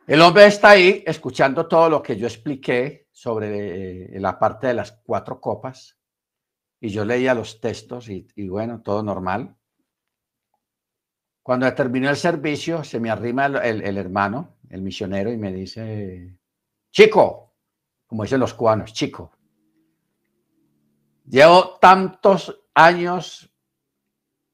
[0.07, 4.75] El hombre está ahí escuchando todo lo que yo expliqué sobre eh, la parte de
[4.75, 5.99] las cuatro copas
[6.81, 9.57] y yo leía los textos y, bueno, todo normal.
[11.47, 16.37] Cuando terminó el servicio, se me arrima el, el, hermano, el misionero, y me dice,
[16.91, 17.55] chico,
[18.05, 19.31] como dicen los cubanos, chico,
[21.25, 23.49] Llevo tantos años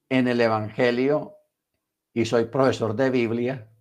[0.07, 1.35] en el Evangelio
[2.13, 3.71] y soy profesor de Biblia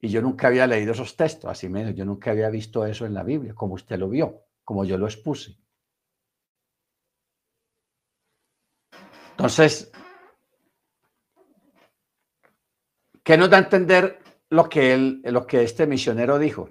[0.00, 3.14] y yo nunca había leído esos textos, así menos, yo nunca había visto eso en
[3.14, 5.58] la Biblia, como usted lo vio, como yo lo expuse.
[9.32, 9.90] Entonces,
[13.24, 14.20] ¿qué nos da a entender
[14.50, 16.70] lo que, él, lo que este misionero dijo?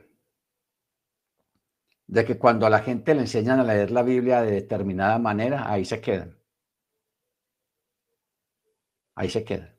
[2.13, 5.71] de que cuando a la gente le enseñan a leer la Biblia de determinada manera,
[5.71, 6.37] ahí se quedan.
[9.15, 9.75] Ahí se quedan.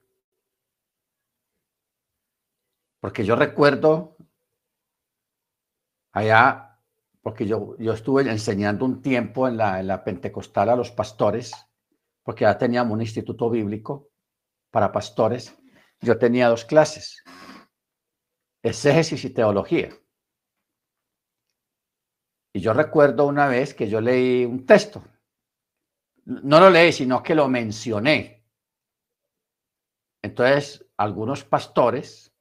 [3.01, 4.17] Porque yo recuerdo
[6.13, 6.81] allá,
[7.23, 11.53] porque yo, yo estuve enseñando un tiempo en la, en la Pentecostal a los pastores,
[12.25, 14.11] porque ya teníamos un instituto bíblico
[14.71, 15.57] para pastores.
[16.01, 17.23] Yo tenía dos clases,
[18.63, 19.91] exégesis y teología.
[22.53, 25.05] Y yo recuerdo una vez que yo leí un texto.
[26.25, 28.45] No lo leí, sino que lo mencioné.
[30.23, 32.33] Entonces, algunos pastores,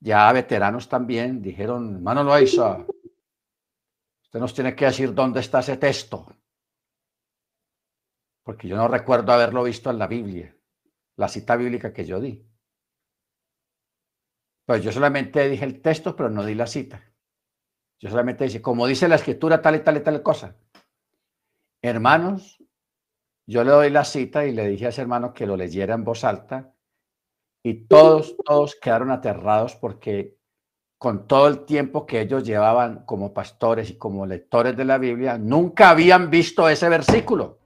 [0.00, 2.86] ya veteranos también, dijeron, hermano Loaiza,
[4.22, 6.26] usted nos tiene que decir dónde está ese texto.
[8.42, 10.56] Porque yo no recuerdo haberlo visto en la Biblia,
[11.20, 12.42] la cita bíblica que yo di.
[14.64, 17.12] Pues yo solamente dije el texto, pero no di la cita.
[17.98, 20.56] Yo solamente dice, como dice la escritura, tal y tal y tal cosa.
[21.82, 22.64] Hermanos,
[23.46, 26.04] yo le doy la cita y le dije a ese hermano que lo leyera en
[26.04, 26.72] voz alta
[27.62, 30.38] y todos, todos quedaron aterrados porque
[30.96, 35.36] con todo el tiempo que ellos llevaban como pastores y como lectores de la Biblia,
[35.36, 37.59] nunca habían visto ese versículo.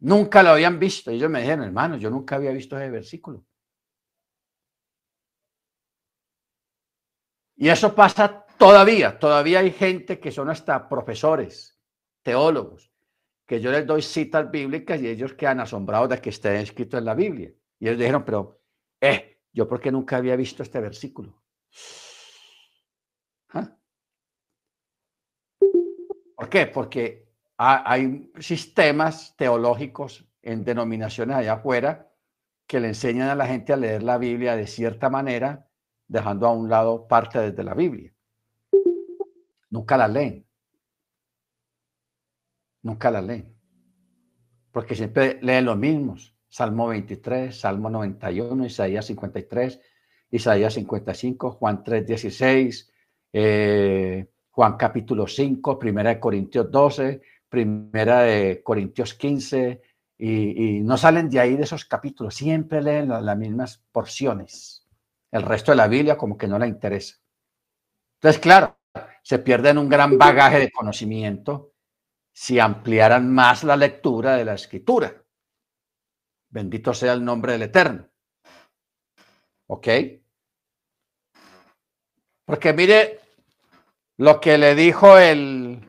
[0.00, 1.10] Nunca lo habían visto.
[1.10, 3.44] Ellos me dijeron, hermano, yo nunca había visto ese versículo.
[7.56, 11.78] Y eso pasa Todavía, todavía hay gente que son hasta profesores,
[12.24, 12.90] teólogos,
[13.46, 17.04] que yo les doy citas bíblicas y ellos quedan asombrados de que esté escrito en
[17.04, 17.54] la Biblia.
[17.78, 18.60] Y ellos dijeron, pero,
[19.00, 21.40] eh, yo porque nunca había visto este versículo.
[23.50, 23.76] ¿Ah?
[26.34, 26.66] ¿Por qué?
[26.66, 27.27] Porque
[27.58, 32.08] hay sistemas teológicos en denominaciones allá afuera
[32.66, 35.66] que le enseñan a la gente a leer la Biblia de cierta manera,
[36.06, 38.12] dejando a un lado parte desde la Biblia.
[39.70, 40.46] Nunca la leen.
[42.82, 43.54] Nunca la leen.
[44.70, 46.34] Porque siempre leen los mismos.
[46.48, 49.80] Salmo 23, Salmo 91, Isaías 53,
[50.30, 52.92] Isaías 55, Juan 3, 16,
[53.32, 59.82] eh, Juan capítulo 5, Primera de Corintios 12, Primera de Corintios 15,
[60.18, 64.86] y, no salen de ahí de esos capítulos, siempre leen las mismas porciones.
[65.30, 67.16] El resto de la Biblia como que no le interesa.
[68.14, 68.78] Entonces, claro,
[69.22, 71.72] se pierden un gran bagaje de conocimiento
[72.32, 75.22] si ampliaran más la lectura de la escritura.
[76.50, 78.08] Bendito sea el nombre del Eterno.
[79.66, 79.88] ¿Ok?
[82.44, 83.20] Porque mire
[84.16, 85.87] lo que le dijo el,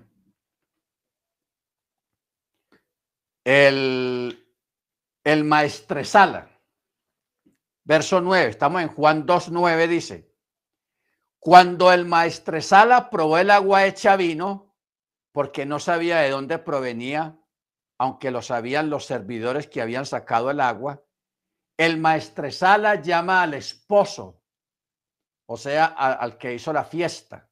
[3.49, 6.49] el, maestresala.
[7.83, 10.31] Verso 9, estamos en Juan 2, 9, dice,
[11.39, 14.75] cuando el maestresala probó el agua hecha vino,
[15.31, 17.39] porque no sabía de dónde provenía,
[17.97, 21.03] aunque lo sabían los servidores que habían sacado el agua,
[21.77, 24.43] el maestresala llama al esposo,
[25.47, 27.49] o sea, al, que hizo la fiesta,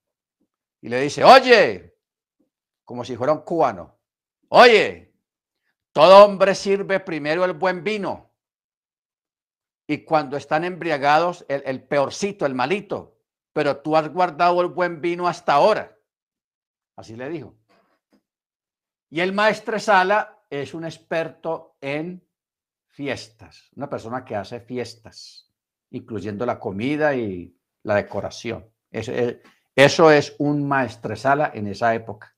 [0.80, 1.98] y le dice, oye,
[2.84, 4.00] como si fuera un cubano,
[4.50, 5.07] oye,
[5.98, 8.32] todo hombre sirve primero el buen vino,
[9.88, 13.18] y cuando están embriagados, el, peorcito, el malito,
[13.52, 15.98] pero tú has guardado el buen vino hasta ahora.
[16.96, 17.58] Así le dijo.
[19.10, 22.24] Y el maestresala es un experto en
[22.90, 25.52] fiestas, una persona que hace fiestas,
[25.90, 28.72] incluyendo la comida y la decoración.
[28.92, 29.38] Eso es,
[29.76, 32.38] eso es un maestresala en esa época.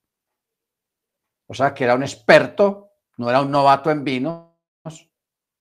[1.46, 2.89] O sea, que era un experto,
[3.20, 4.48] no era un novato en vinos,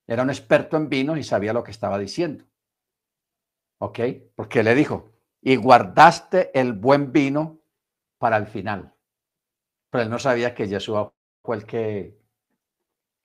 [0.07, 2.45] era un experto en vinos y sabía lo que estaba diciendo.
[3.80, 3.99] ¿Ok?
[4.34, 7.60] Porque le dijo, y guardaste el buen vino
[8.18, 8.95] para el final.
[9.89, 11.10] Pero él no sabía que Jesús
[11.43, 12.18] fue el que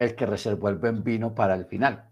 [0.01, 2.11] el que reservó el buen vino para el final.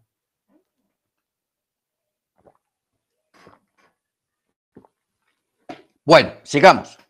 [6.04, 7.01] Bueno, sigamos.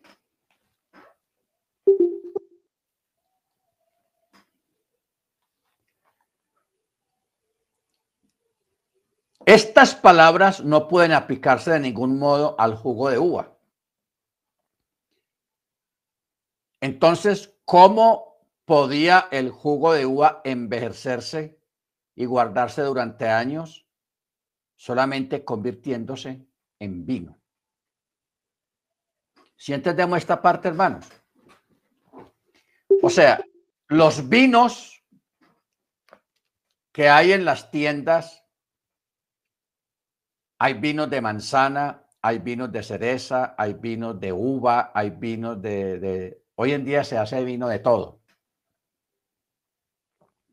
[9.46, 13.56] Estas palabras no pueden aplicarse de ningún modo al jugo de uva.
[16.80, 18.32] Entonces, ¿cómo
[18.64, 21.60] ¿Podía el jugo de uva envejecerse
[22.14, 23.86] y guardarse durante años
[24.76, 26.46] solamente convirtiéndose
[26.78, 27.38] en vino?
[29.56, 31.06] Si entendemos esta parte, hermanos.
[33.02, 33.44] O sea,
[33.88, 35.04] los vinos
[36.92, 38.41] que hay en las tiendas,
[40.62, 46.40] hay vinos de manzana, hay vinos de cereza, hay vinos de uva, hay vinos de.
[46.54, 48.20] Hoy en día se hace vino de todo.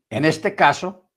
[0.09, 1.11] En este caso,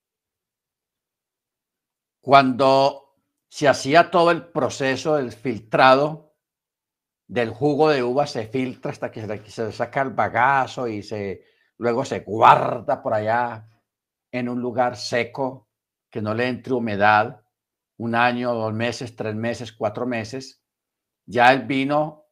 [2.20, 3.16] cuando
[3.48, 6.35] se hacía todo el proceso del filtrado
[7.27, 11.47] del jugo de uva, se filtra hasta que se saca el bagazo y se,
[11.78, 13.70] luego se guarda por allá
[14.31, 15.70] en un lugar seco,
[16.10, 17.41] que no le entre humedad,
[18.03, 20.62] un año, dos meses, tres meses, cuatro meses,
[21.27, 22.27] ya el vino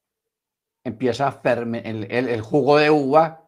[0.84, 3.40] empieza a fermentar, el jugo de uva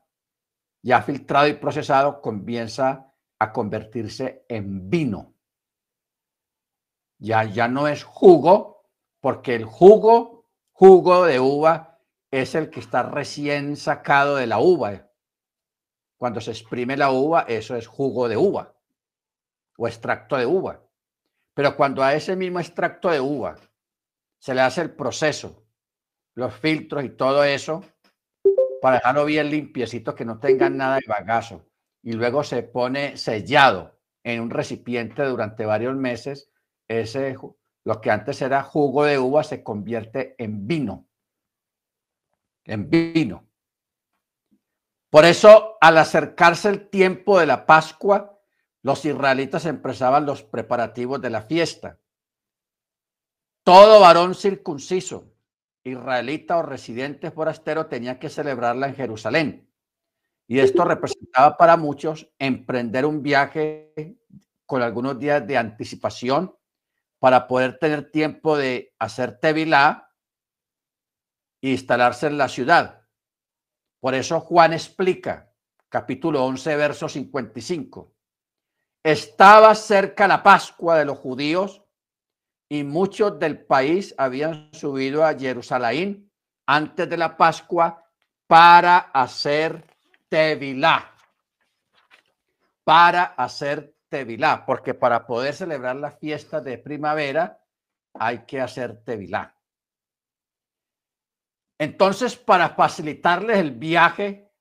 [0.83, 5.35] ya filtrado y procesado, comienza a convertirse en vino.
[7.19, 8.89] Ya, ya no es jugo,
[9.21, 12.01] porque el jugo, jugo de uva,
[12.33, 15.09] es el que está recién sacado de la uva.
[16.17, 18.75] Cuando se exprime la uva, eso es jugo de uva
[19.79, 20.83] o extracto de uva.
[21.55, 23.57] Pero cuando a ese mismo extracto de uva
[24.39, 25.65] se le hace el proceso,
[26.35, 27.85] los filtros y todo eso,
[28.81, 31.65] para dejarlo bien limpiecito, que no tenga nada de bagazo.
[32.03, 36.51] Y luego se pone sellado en un recipiente durante varios meses.
[36.89, 37.37] Ese,
[37.85, 41.07] lo que antes era jugo de uva se convierte en vino.
[42.65, 43.47] En vino.
[45.11, 48.32] Por eso, al acercarse el tiempo de la Pascua,
[48.83, 51.99] los israelitas empezaban los preparativos de la fiesta.
[53.65, 55.33] Todo varón circunciso
[55.85, 59.69] israelita o residente forastero tenía que celebrarla en Jerusalén.
[60.47, 64.19] Y esto representaba para muchos emprender un viaje
[64.67, 66.55] con algunos días de anticipación
[67.19, 70.11] para poder tener tiempo de hacer Tevilá
[71.61, 73.07] e instalarse en la ciudad.
[74.01, 75.53] Por eso Juan explica,
[75.89, 78.12] capítulo 11, verso 55.
[79.03, 81.83] Estaba cerca la Pascua de los judíos
[82.69, 86.31] y muchos del país habían subido a Jerusalén
[86.67, 88.07] antes de la Pascua
[88.47, 89.85] para hacer
[90.29, 91.11] Tevilá.
[92.85, 97.61] Para hacer Tevilá, porque para poder celebrar la fiesta de primavera
[98.15, 99.57] hay que hacer Tevilá.
[101.79, 104.53] Entonces, para facilitarles el viaje,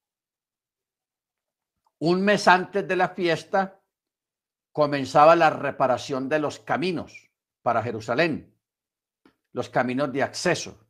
[1.99, 3.80] un mes antes de la fiesta,
[4.71, 7.29] comenzaba la reparación de los caminos
[7.61, 8.55] para Jerusalén,
[9.53, 10.87] los caminos de acceso,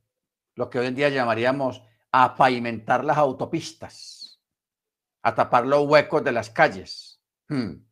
[0.55, 4.41] lo que hoy en día llamaríamos a pavimentar las autopistas,
[5.23, 7.21] a tapar los huecos de las calles.
[7.47, 7.85] Hmm.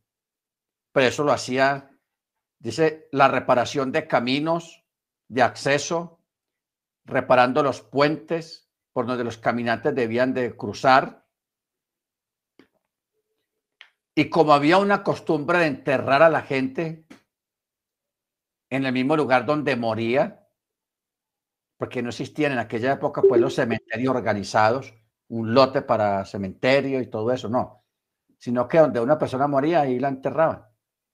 [0.92, 1.90] Pero eso lo hacía,
[2.58, 4.84] dice, la reparación de caminos
[5.28, 6.20] de acceso,
[7.04, 11.26] reparando los puentes por donde los caminantes debían de cruzar.
[14.14, 17.06] Y como había una costumbre de enterrar a la gente
[18.68, 20.48] en el mismo lugar donde moría,
[21.76, 24.94] porque no existían en aquella época pues los cementerios organizados,
[25.28, 27.84] un lote para cementerio y todo eso, no,
[28.38, 30.66] sino que donde una persona moría ahí la enterraban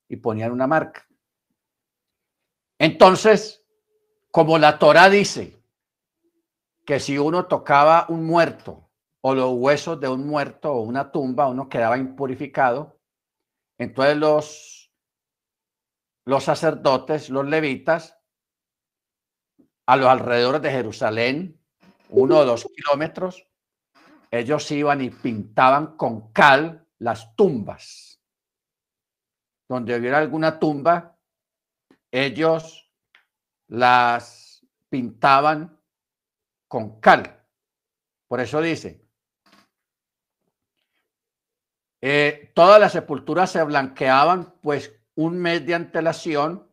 [0.08, 1.06] y ponían una marca.
[2.78, 3.64] Entonces,
[4.30, 5.56] como la Torah dice
[6.84, 8.85] que si uno tocaba un muerto
[9.22, 13.00] o los huesos de un muerto o una tumba, uno quedaba impurificado,
[13.78, 14.92] entonces los,
[16.24, 18.16] los sacerdotes, los levitas,
[19.86, 21.60] a los alrededores de Jerusalén,
[22.08, 23.46] uno o dos kilómetros,
[24.30, 28.20] ellos iban y pintaban con cal las tumbas.
[29.68, 31.18] Donde hubiera alguna tumba,
[32.10, 32.90] ellos
[33.68, 35.80] las pintaban
[36.68, 37.44] con cal.
[38.28, 39.05] Por eso dice,
[42.00, 46.70] eh, todas las sepulturas se blanqueaban pues un mes de antelación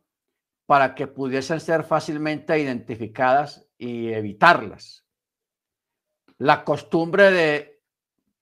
[0.66, 5.04] para que pudiesen ser fácilmente identificadas y evitarlas.
[6.38, 7.82] La costumbre de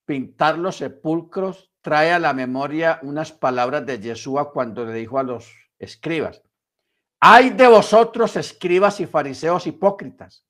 [0.05, 5.23] pintar los sepulcros trae a la memoria unas palabras de Yeshua cuando le dijo a
[5.23, 6.41] los escribas,
[7.19, 10.45] hay de vosotros escribas y fariseos hipócritas,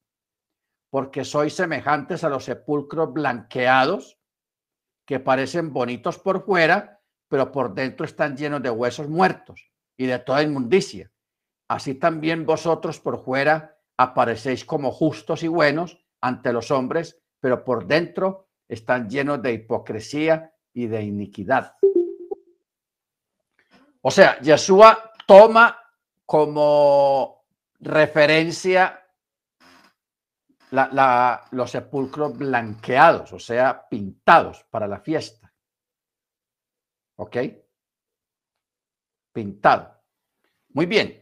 [0.89, 4.17] porque sois semejantes a los sepulcros blanqueados
[5.13, 10.17] que parecen bonitos por fuera, pero por dentro están llenos de huesos muertos y de
[10.17, 11.13] toda inmundicia
[11.67, 17.85] así también vosotros por fuera aparecéis como justos y buenos ante los hombres, pero por
[17.85, 21.75] dentro están llenos de hipocresía y de iniquidad.
[24.01, 25.79] O sea, Yeshua toma
[26.25, 27.45] como
[27.79, 29.02] referencia
[31.51, 35.53] los sepulcros blanqueados, o sea, pintados para la fiesta.
[37.17, 37.37] ¿Ok?
[39.31, 40.01] Pintado.
[40.69, 41.21] Muy bien.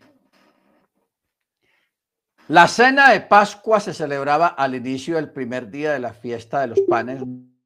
[2.48, 6.68] La cena de Pascua se celebraba al inicio del primer día de la fiesta de
[6.68, 7.22] los panes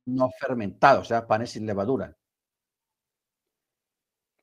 [0.05, 2.15] no fermentados, o sea, panes sin levadura.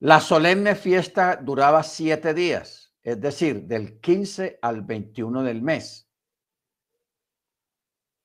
[0.01, 6.02] La solemne fiesta duraba siete días, es decir, del 15 al 21 del mes.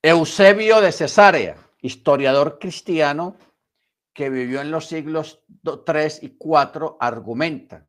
[0.08, 3.36] Eusebio de Cesarea, historiador cristiano
[4.14, 5.44] que vivió en los siglos
[5.86, 7.88] 3 y 4, argumenta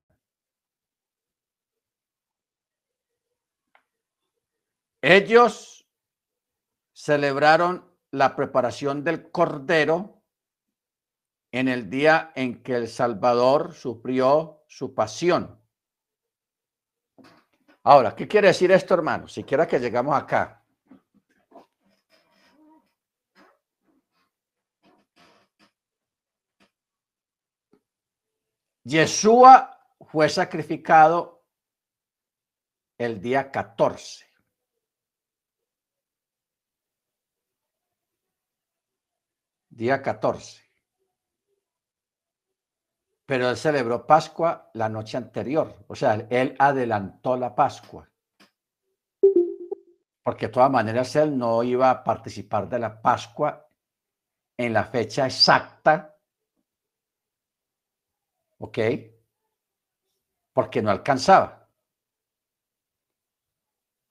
[5.01, 5.87] Ellos
[6.93, 10.23] celebraron la preparación del cordero
[11.53, 15.59] en el día en que el Salvador sufrió su pasión.
[17.85, 19.29] Ahora, ¿qué quiere decir esto, hermano?
[19.29, 20.58] Siquiera que llegamos acá.
[28.89, 31.45] Yeshua fue sacrificado
[32.97, 34.25] el día 14.
[39.69, 40.65] día 14.
[43.27, 48.11] Pero él celebró Pascua la noche anterior, o sea, él adelantó la Pascua.
[50.25, 53.69] Porque de todas maneras él no iba a participar de la Pascua
[54.57, 56.18] en la fecha exacta.
[58.59, 58.79] ¿Ok?
[60.53, 61.69] Porque no alcanzaba.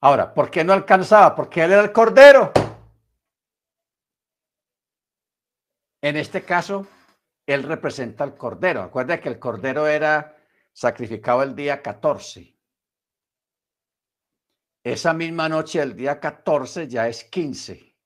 [0.00, 1.34] Ahora, ¿por qué no alcanzaba?
[1.34, 2.52] Porque él era el Cordero.
[6.00, 6.86] En este caso,
[7.44, 8.82] él representa al cordero.
[8.82, 10.36] Acuerda que el cordero era
[10.72, 12.56] sacrificado el día 14.
[14.84, 17.96] Esa misma noche del día 14 ya es 15.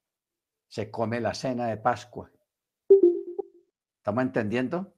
[0.69, 2.31] Se come la cena de Pascua.
[3.99, 4.95] ¿Estamos entendiendo?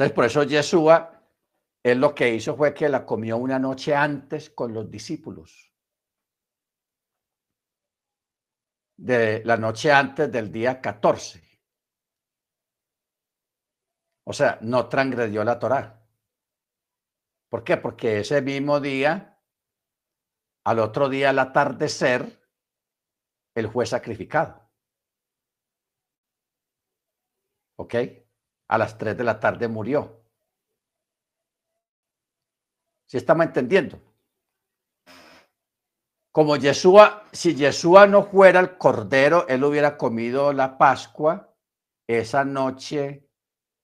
[0.00, 1.22] Entonces, por eso Yeshua,
[1.82, 5.74] él lo que hizo fue que la comió una noche antes con los discípulos.
[8.96, 11.42] De la noche antes del día 14.
[14.24, 16.02] O sea, no transgredió la Torá.
[17.50, 17.76] ¿Por qué?
[17.76, 19.38] Porque ese mismo día,
[20.64, 22.48] al otro día al atardecer,
[23.54, 24.66] él fue sacrificado.
[27.76, 27.94] ¿Ok?
[28.70, 30.22] A las 3 de la tarde murió.
[33.04, 34.00] ¿Sí estamos entendiendo?
[36.30, 41.52] Como Yeshua, si Yeshua no fuera el cordero, él hubiera comido la Pascua
[42.06, 43.28] esa noche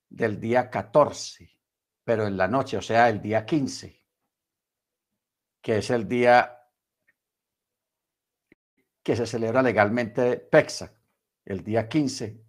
[0.09, 1.51] del día 14,
[2.05, 4.07] pero en la noche, o sea, el día 15,
[5.61, 6.63] que es el día
[9.03, 10.93] que se celebra legalmente Pesach,
[11.45, 12.46] el día 15,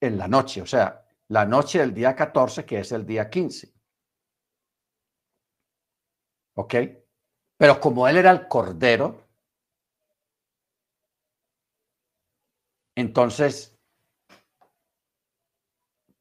[0.00, 3.72] en la noche, o sea, la noche del día 14, que es el día 15.
[6.54, 6.74] ¿Ok?
[7.56, 9.28] Pero como él era el cordero,
[12.94, 13.78] entonces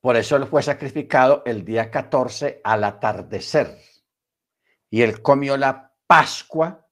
[0.02, 3.78] por eso él fue sacrificado el día 14 al atardecer.
[4.90, 6.88] Y él comió la Pascua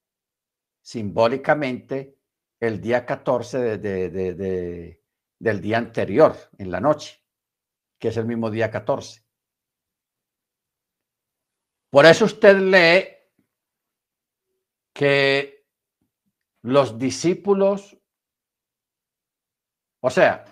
[0.82, 2.18] simbólicamente
[2.60, 3.78] el día 14
[5.40, 7.22] del día anterior, en la noche,
[8.00, 9.26] que es el mismo día 14.
[11.90, 13.16] Por eso usted lee
[14.94, 15.66] que
[16.64, 17.98] los discípulos,
[20.02, 20.46] o sea,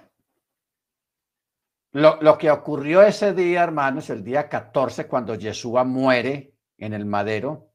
[1.93, 7.73] lo, que ocurrió ese día, hermanos, el día 14, cuando Yeshua muere en el madero,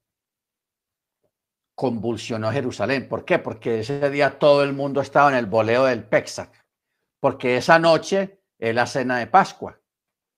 [1.75, 3.09] convulsionó Jerusalén.
[3.09, 3.39] ¿Por qué?
[3.39, 6.68] Porque ese día todo el mundo estaba en el boleo del Pexac.
[7.21, 9.79] Porque esa noche es la cena de Pascua,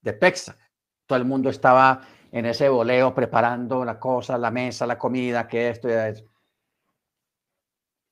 [0.00, 0.58] de Pexac.
[1.06, 2.00] Todo el mundo estaba
[2.32, 6.24] en ese boleo preparando la cosa, la mesa, la comida, que esto y eso.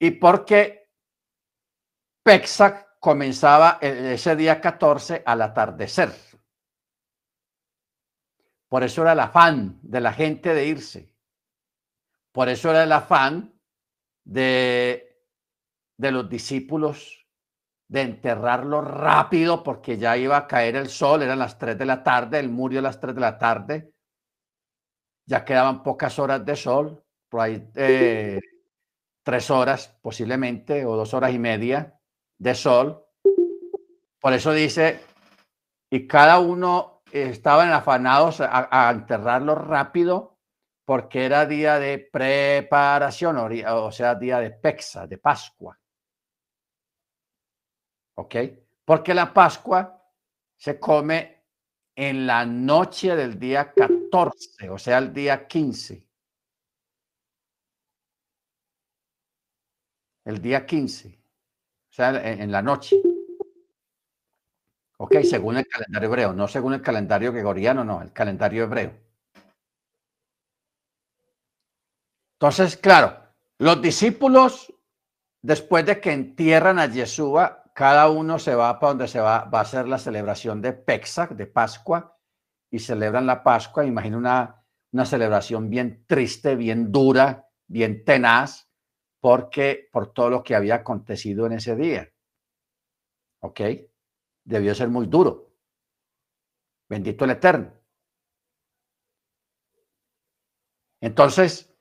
[0.00, 0.90] Y porque
[2.22, 6.12] Pexac comenzaba ese día 14 al atardecer.
[8.68, 11.14] Por eso era el afán de la gente de irse.
[12.32, 13.58] Por eso era el afán
[14.24, 15.24] de,
[15.96, 17.26] de los discípulos
[17.88, 22.02] de enterrarlo rápido porque ya iba a caer el sol, eran las 3 de la
[22.02, 23.92] tarde, el murió a las 3 de la tarde,
[25.26, 28.40] ya quedaban pocas horas de sol, por ahí eh,
[29.22, 32.00] tres horas posiblemente o dos horas y media
[32.38, 33.04] de sol.
[34.20, 35.00] Por eso dice,
[35.90, 40.38] y cada uno estaban afanados a, enterrarlo rápido
[40.84, 45.78] porque era día de preparación, o sea, día de Pexa, de Pascua.
[48.18, 48.36] ¿Ok?
[48.84, 50.02] Porque la Pascua
[50.56, 51.44] se come
[51.94, 56.06] en la noche del día 14, o sea, el día 15.
[60.24, 61.18] El día 15
[61.98, 62.96] sea, en, la noche.
[64.98, 68.92] Ok, según el calendario hebreo, no según el calendario gregoriano, no, el calendario hebreo.
[72.34, 73.16] Entonces, claro,
[73.58, 74.72] los discípulos,
[75.42, 79.60] después de que entierran a Yeshua, cada uno se va para donde se va, va
[79.60, 82.18] a hacer la celebración de Pesach, de Pascua,
[82.72, 83.86] y celebran la Pascua.
[83.86, 88.68] Imagina una, una celebración bien triste, bien dura, bien tenaz,
[89.20, 92.12] porque por todo lo que había acontecido en ese día.
[93.42, 93.60] ¿Ok?
[94.42, 95.52] Debió ser muy duro.
[96.88, 97.72] Bendito el Eterno.
[101.00, 101.72] Entonces,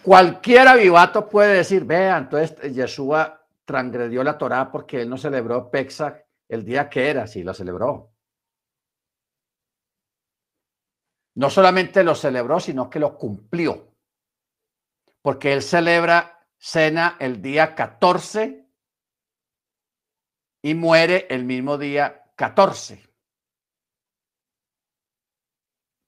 [0.00, 3.39] cualquier avivato puede decir, vean, entonces Yeshua
[3.70, 8.12] transgredió la Torá porque él no celebró Pesach el día que era, sí lo celebró.
[11.36, 13.94] No solamente lo celebró, sino que lo cumplió.
[15.22, 18.66] Porque él celebra cena el día 14
[20.62, 23.08] y muere el mismo día 14.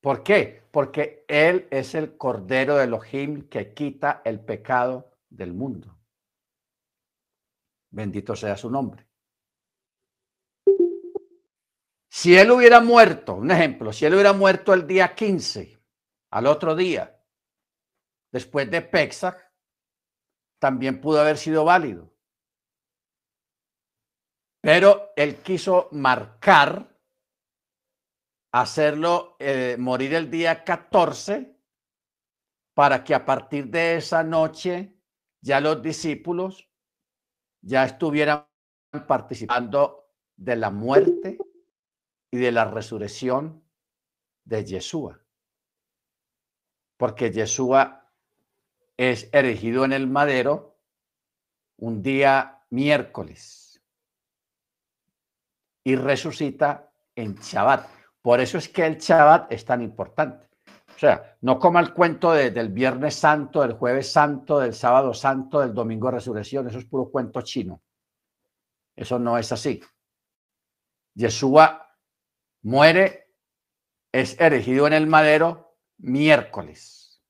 [0.01, 0.65] ¿Por qué?
[0.73, 6.02] Porque Él es el Cordero de Elohim que quita el pecado del mundo.
[7.93, 9.07] Bendito sea su nombre.
[12.11, 15.79] Si Él hubiera muerto, un ejemplo, si Él hubiera muerto el día 15,
[16.31, 17.23] al otro día,
[18.33, 19.37] después de Pesach,
[20.59, 22.13] también pudo haber sido válido.
[24.63, 26.97] Pero él quiso marcar
[28.53, 31.59] hacerlo eh, morir el día 14
[32.75, 34.97] para que a partir de esa noche
[35.41, 36.72] ya los discípulos
[37.63, 38.47] ya estuvieran
[39.07, 41.39] participando de la muerte
[42.31, 43.63] y de la resurrección
[44.45, 45.21] de Yeshua.
[46.97, 48.11] Porque Yeshua
[48.97, 50.77] es erigido en el madero
[51.79, 53.83] un día miércoles
[55.85, 57.89] y resucita en Shabbat.
[58.21, 60.52] Por eso es que el Shabbat es tan importante.
[61.03, 65.75] Sea, no como el cuento del Viernes Santo, del Jueves Santo, del Sábado Santo, del
[65.75, 66.69] Domingo de Resurrección.
[66.69, 67.83] Eso es puro cuento chino.
[68.95, 69.83] Eso no es así.
[71.15, 71.99] Yeshua
[72.63, 73.35] muere,
[74.13, 77.21] es erigido en el madero miércoles.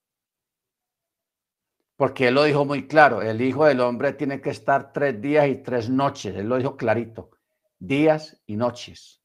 [1.96, 5.48] Porque él lo dijo muy claro, el Hijo del Hombre tiene que estar tres días
[5.48, 6.36] y tres noches.
[6.36, 7.30] Él lo dijo clarito,
[7.78, 9.22] días y noches.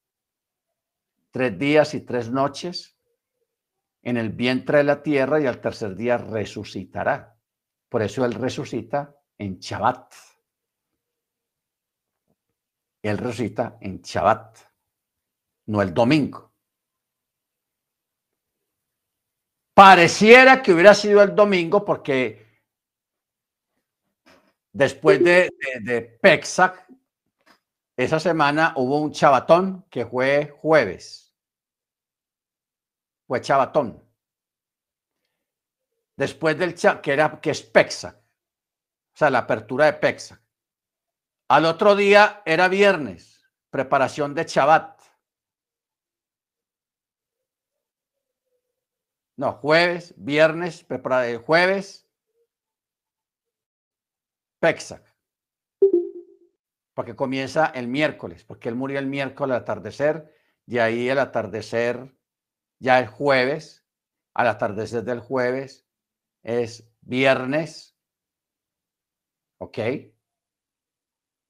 [1.32, 2.97] Tres días y tres noches
[4.02, 7.38] en el vientre de la tierra y al tercer día resucitará.
[7.90, 10.14] Por eso él resucita en Shabbat.
[13.02, 14.58] Él resucita en Shabbat,
[15.68, 16.54] no el domingo.
[19.74, 22.48] Pareciera que hubiera sido el domingo porque
[24.74, 25.52] después de,
[25.82, 26.20] de,
[27.96, 31.27] esa semana hubo un chabatón que fue jueves.
[33.28, 34.02] Fue chabatón.
[36.16, 40.42] Después del que era que es Pexac, o sea, la apertura de Pexac.
[41.50, 45.02] Al otro día era viernes, preparación de Shabbat.
[49.36, 52.10] No, jueves, viernes, prepara, jueves,
[54.60, 55.04] Pexac.
[56.96, 60.34] Porque comienza el miércoles, porque él murió el miércoles al atardecer,
[60.66, 62.17] y ahí el atardecer
[62.80, 63.86] ya es jueves,
[64.34, 65.86] al atardecer del jueves
[66.44, 67.98] es viernes,
[69.58, 69.78] ¿ok?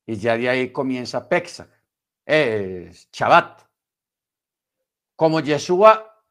[0.06, 1.70] Y ya de ahí comienza Pesach,
[2.26, 3.68] es Shabbat.
[5.16, 6.24] Como Yeshua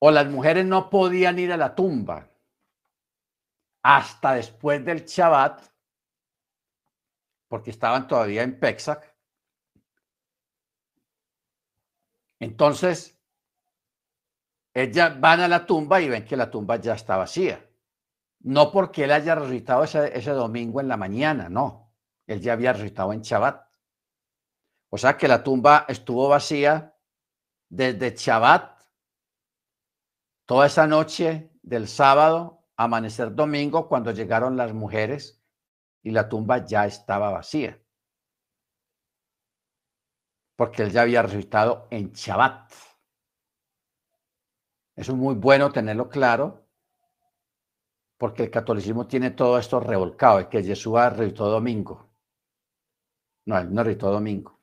[0.00, 2.28] o las mujeres no podían ir a la tumba
[3.82, 5.62] hasta después del Shabbat,
[7.48, 9.04] porque estaban todavía en Pesach.
[12.40, 13.13] Entonces,
[14.74, 17.64] ellas van a la tumba y ven que la tumba ya está vacía.
[18.40, 21.84] No porque él haya resucitado ese, ese domingo en la mañana, no
[22.26, 23.68] él ya había resucitado en Shabbat.
[24.90, 26.96] O sea que la tumba estuvo vacía
[27.68, 28.80] desde Shabbat,
[30.46, 35.42] toda esa noche del sábado, amanecer domingo, cuando llegaron las mujeres
[36.02, 37.80] y la tumba ya estaba vacía.
[40.56, 42.72] Porque él ya había resucitado en Shabbat.
[44.96, 46.66] Eso es muy bueno tenerlo claro,
[48.16, 52.10] porque el catolicismo tiene todo esto revolcado, es que Jesús resucitó domingo.
[53.46, 54.58] No, él no resucitó domingo.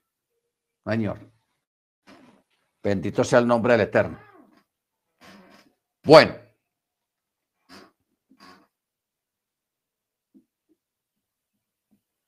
[0.85, 1.31] Señor.
[2.81, 4.19] Bendito sea el nombre del Eterno.
[6.03, 6.35] Bueno.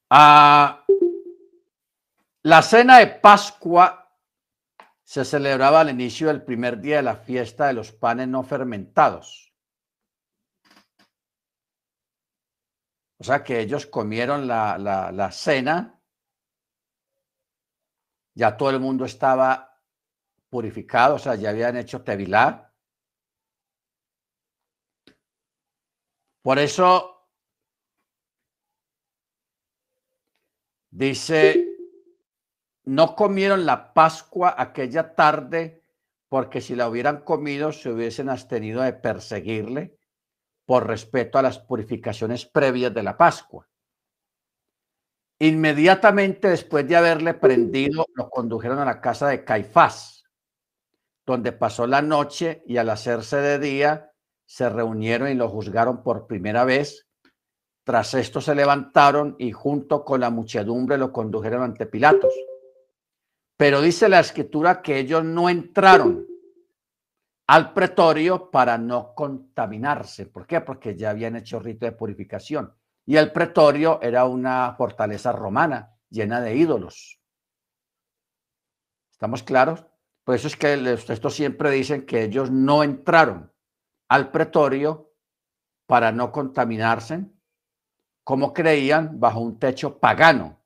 [0.10, 0.86] Ah,
[2.44, 4.03] la cena de Pascua
[5.14, 9.54] se celebraba al inicio del primer día de la fiesta de los panes no fermentados.
[13.20, 16.02] O sea que ellos comieron la, la, la cena
[18.34, 19.80] ya todo el mundo estaba
[20.50, 22.74] purificado, o sea, ya habían hecho tevilá.
[26.42, 27.30] Por eso
[30.90, 31.73] dice,
[32.86, 35.82] no comieron la Pascua aquella tarde
[36.28, 39.98] porque si la hubieran comido se hubiesen abstenido de perseguirle
[40.66, 43.68] por respeto a las purificaciones previas de la Pascua.
[45.40, 50.24] Inmediatamente después de haberle prendido, lo condujeron a la casa de Caifás,
[51.26, 54.12] donde pasó la noche y al hacerse de día
[54.46, 57.08] se reunieron y lo juzgaron por primera vez.
[57.84, 62.34] Tras esto se levantaron y junto con la muchedumbre lo condujeron ante Pilatos.
[63.64, 66.28] Pero dice la escritura que ellos no entraron
[67.48, 70.26] al pretorio para no contaminarse.
[70.26, 70.60] ¿Por qué?
[70.60, 72.76] Porque ya habían hecho rito de purificación.
[73.06, 77.22] Y el pretorio era una fortaleza romana llena de ídolos.
[79.14, 79.86] ¿Estamos claros?
[80.26, 83.50] Por eso es que los siempre dicen que ellos no entraron
[84.10, 85.14] al pretorio
[85.88, 87.24] para no contaminarse,
[88.26, 90.63] como creían, bajo un techo pagano.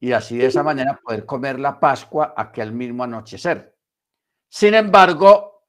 [0.00, 3.76] Y así de esa manera poder comer la Pascua aquel mismo anochecer.
[4.48, 5.66] Sin embargo,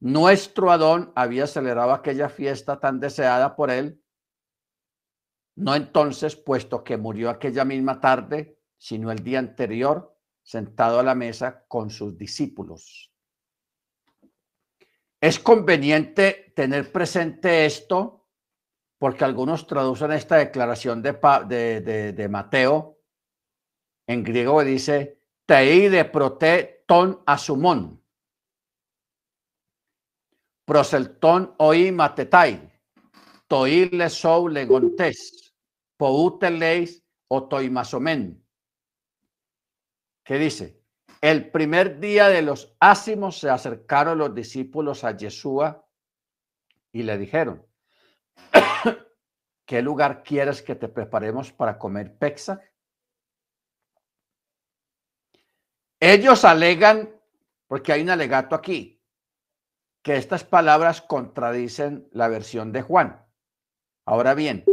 [0.00, 4.00] nuestro Adón había celebrado aquella fiesta tan deseada por él,
[5.56, 11.14] no entonces, puesto que murió aquella misma tarde, sino el día anterior, sentado a la
[11.14, 13.10] mesa con sus discípulos.
[15.20, 18.28] Es conveniente tener presente esto
[18.98, 22.95] porque algunos traducen esta declaración de, de, Mateo
[24.06, 27.82] en griego dice tei de prote ton asumon
[30.64, 32.56] proselton oi matetai
[33.48, 35.52] toi le sou legontes
[35.98, 38.26] pouteleis otoimasomen
[40.24, 40.86] que dice
[41.20, 45.84] el primer día de los ácimos se acercaron los discípulos a Yeshua
[46.92, 47.66] y le dijeron,
[49.66, 52.60] ¿qué lugar quieres que te preparemos para comer pexa?
[56.00, 57.10] Ellos alegan,
[57.66, 59.02] porque hay un alegato aquí,
[60.02, 63.26] que estas palabras contradicen la versión de Juan.
[64.06, 64.64] Ahora bien,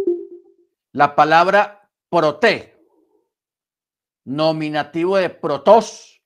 [0.91, 2.78] la palabra prote,
[4.26, 6.22] nominativo de protos,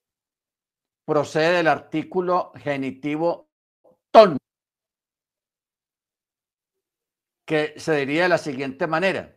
[1.05, 3.49] procede del artículo genitivo
[4.11, 4.37] ton,
[7.45, 9.36] que se diría de la siguiente manera.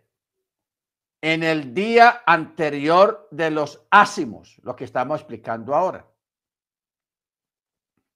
[1.22, 6.06] En el día anterior de los ácimos, lo que estamos explicando ahora.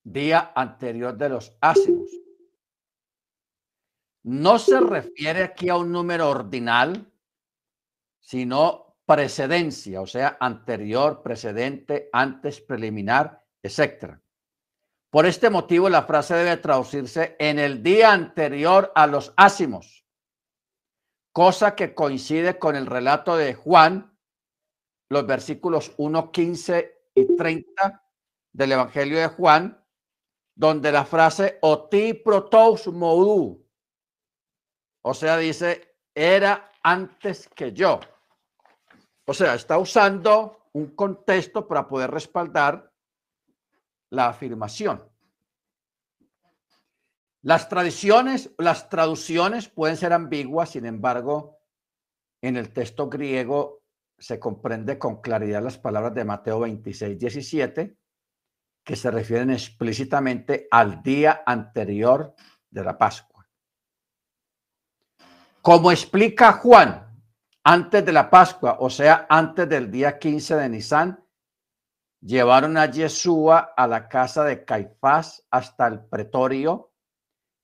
[0.03, 2.11] Día anterior de los ácimos.
[4.23, 7.13] No se refiere aquí a un número ordinal,
[8.21, 14.19] sino precedencia, o sea, anterior, precedente, antes, preliminar etc.
[15.11, 20.04] Por este motivo, la frase debe traducirse en el día anterior a los ácimos,
[21.35, 24.17] cosa que coincide con el relato de Juan,
[25.11, 28.05] los versículos 1, 15 y 30
[28.53, 29.85] del Evangelio de Juan,
[30.55, 33.67] donde la frase oti protos modu,
[35.03, 37.99] o sea, dice, era antes que yo.
[39.27, 42.93] O sea, está usando un contexto para poder respaldar
[44.11, 45.03] la afirmación.
[47.45, 51.59] Las tradiciones, las traducciones pueden ser ambiguas, sin embargo,
[52.43, 53.83] en el texto griego
[54.19, 57.97] se comprende con claridad las palabras de Mateo 26, 17,
[58.83, 62.35] que se refieren explícitamente al día anterior
[62.71, 63.47] de la Pascua.
[65.61, 67.23] Como explica Juan,
[67.63, 71.25] antes de la Pascua, o sea, antes del día 15 de Nisan,
[72.25, 76.94] Llevaron a Yeshua a la casa de Caifás hasta el pretorio.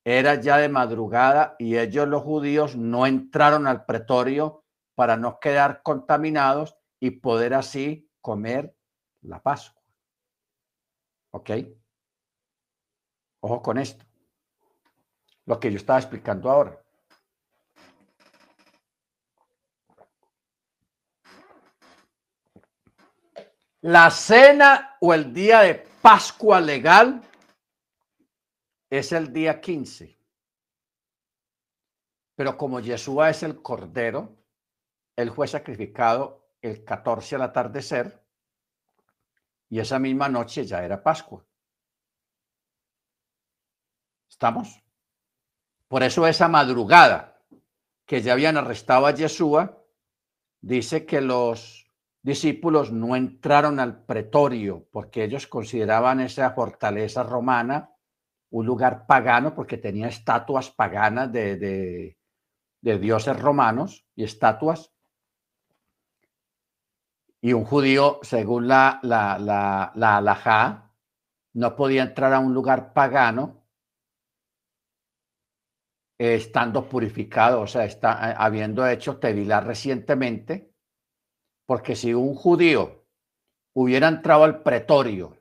[0.05, 4.65] Era ya de madrugada y ellos los judíos no entraron al pretorio
[4.95, 8.75] para no quedar contaminados y poder así comer
[9.23, 9.83] la Pascua.
[11.31, 11.51] ¿Ok?
[13.41, 14.05] Ojo con esto.
[15.47, 16.79] Lo que yo estaba explicando ahora.
[23.83, 27.23] La cena o el día de Pascua legal
[28.91, 30.19] es el día 15.
[32.35, 34.37] Pero como Yeshua es el Cordero,
[35.15, 38.21] él fue sacrificado el 14 al atardecer
[39.69, 41.45] y esa misma noche ya era Pascua.
[44.29, 44.83] ¿Estamos?
[45.87, 47.41] Por eso esa madrugada
[48.05, 49.85] que ya habían arrestado a Yeshua,
[50.61, 51.89] dice que los
[52.23, 57.95] discípulos no entraron al pretorio porque ellos consideraban esa fortaleza romana
[58.51, 62.17] un lugar pagano porque tenía estatuas paganas de,
[62.83, 64.93] dioses romanos y estatuas.
[67.41, 70.93] Y un judío, según la, la, la, la alajá,
[71.55, 73.65] no podía entrar a un lugar pagano
[76.19, 80.71] estando purificado, o sea, está, habiendo hecho tevilar recientemente
[81.71, 83.07] porque si un judío
[83.77, 85.39] hubiera entrado al pretorio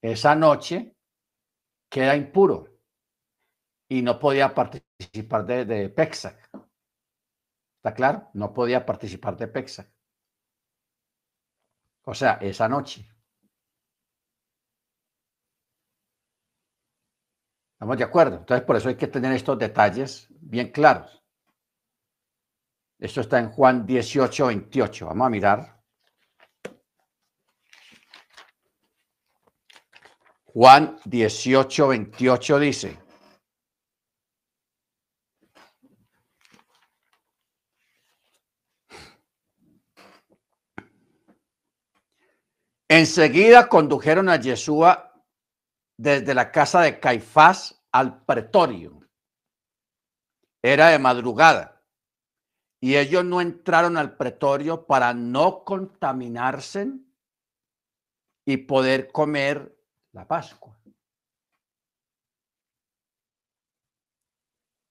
[0.00, 0.94] esa noche,
[1.90, 2.68] queda impuro
[3.88, 5.84] y no podía participar de, de
[7.80, 8.30] ¿Está claro?
[8.34, 9.90] No podía participar de Pexac.
[12.04, 13.08] O sea, esa noche.
[17.74, 18.36] ¿Estamos de acuerdo?
[18.36, 21.24] Entonces, por eso hay que tener estos detalles bien claros.
[22.98, 25.06] Esto está en Juan 18, 28.
[25.06, 25.79] Vamos a mirar.
[30.52, 32.98] Juan 18, 28 dice.
[42.88, 45.24] Enseguida condujeron a Yeshua
[45.96, 49.00] desde la casa de Caifás al pretorio.
[50.60, 51.80] Era de madrugada.
[52.80, 56.90] Y ellos no entraron al pretorio para no contaminarse
[58.44, 59.79] y poder comer
[60.12, 60.76] la Pascua.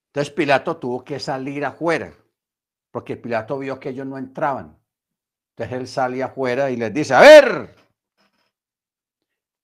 [0.08, 2.12] Entonces Pilato tuvo que salir afuera,
[2.92, 4.78] porque Pilato vio que ellos no entraban.
[5.52, 7.76] Entonces él sale afuera y les dice, a ver,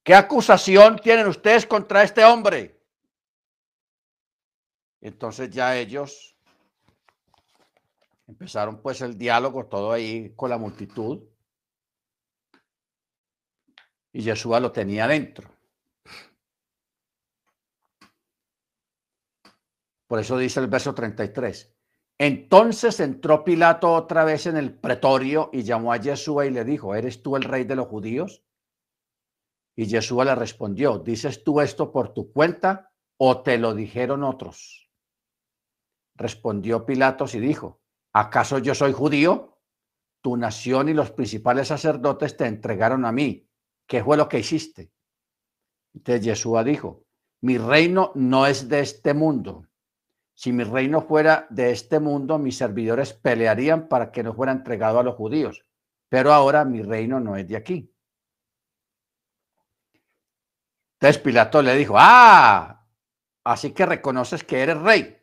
[0.03, 2.79] ¿qué acusación tienen ustedes contra este hombre?
[5.01, 6.37] Entonces ya ellos
[8.27, 11.23] empezaron pues el diálogo, todo ahí con la multitud.
[14.15, 15.49] Y Jesús lo tenía dentro.
[20.07, 21.75] Por eso dice el verso 33.
[22.17, 26.95] Entonces entró Pilato otra vez en el pretorio y llamó a Yeshua y le dijo,
[26.95, 28.41] ¿eres tú el rey de los judíos?
[29.75, 34.89] Y Yeshua le respondió, ¿dices tú esto por tu cuenta o te lo dijeron otros?
[36.13, 37.81] Respondió Pilatos y dijo,
[38.13, 39.59] ¿acaso yo soy judío?
[40.21, 43.44] Tu nación y los principales sacerdotes te entregaron a mí.
[43.87, 44.91] ¿Qué fue lo que hiciste?
[45.93, 47.03] Entonces Yeshua dijo,
[47.41, 49.67] mi reino no es de este mundo.
[50.33, 54.99] Si mi reino fuera de este mundo, mis servidores pelearían para que no fuera entregado
[54.99, 55.63] a los judíos.
[56.09, 57.95] Pero ahora mi reino no es de aquí.
[60.99, 62.85] Entonces Pilato le dijo, ah,
[63.43, 65.17] así que reconoces que eres rey.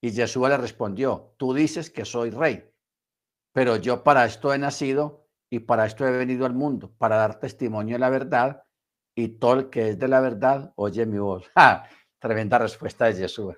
[0.00, 2.70] Y Jesús le respondió, tú dices que soy rey,
[3.52, 7.38] pero yo para esto he nacido y para esto he venido al mundo, para dar
[7.38, 8.62] testimonio de la verdad
[9.14, 11.50] y todo el que es de la verdad oye mi voz.
[11.54, 11.88] ¡Ah!
[12.18, 13.54] Tremenda respuesta de Jesús.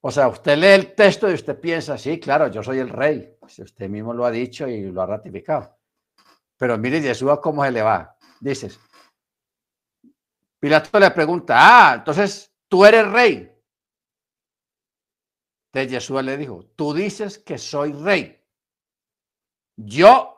[0.00, 3.36] O sea, usted lee el texto y usted piensa, sí, claro, yo soy el rey.
[3.46, 5.76] Si usted mismo lo ha dicho y lo ha ratificado.
[6.56, 8.16] Pero mire Jesús cómo se le va.
[8.40, 8.78] Dices,
[10.60, 13.52] Pilato le pregunta, ah, entonces tú eres rey.
[15.72, 18.37] Entonces Jesús le dijo, tú dices que soy rey.
[19.78, 20.34] Yo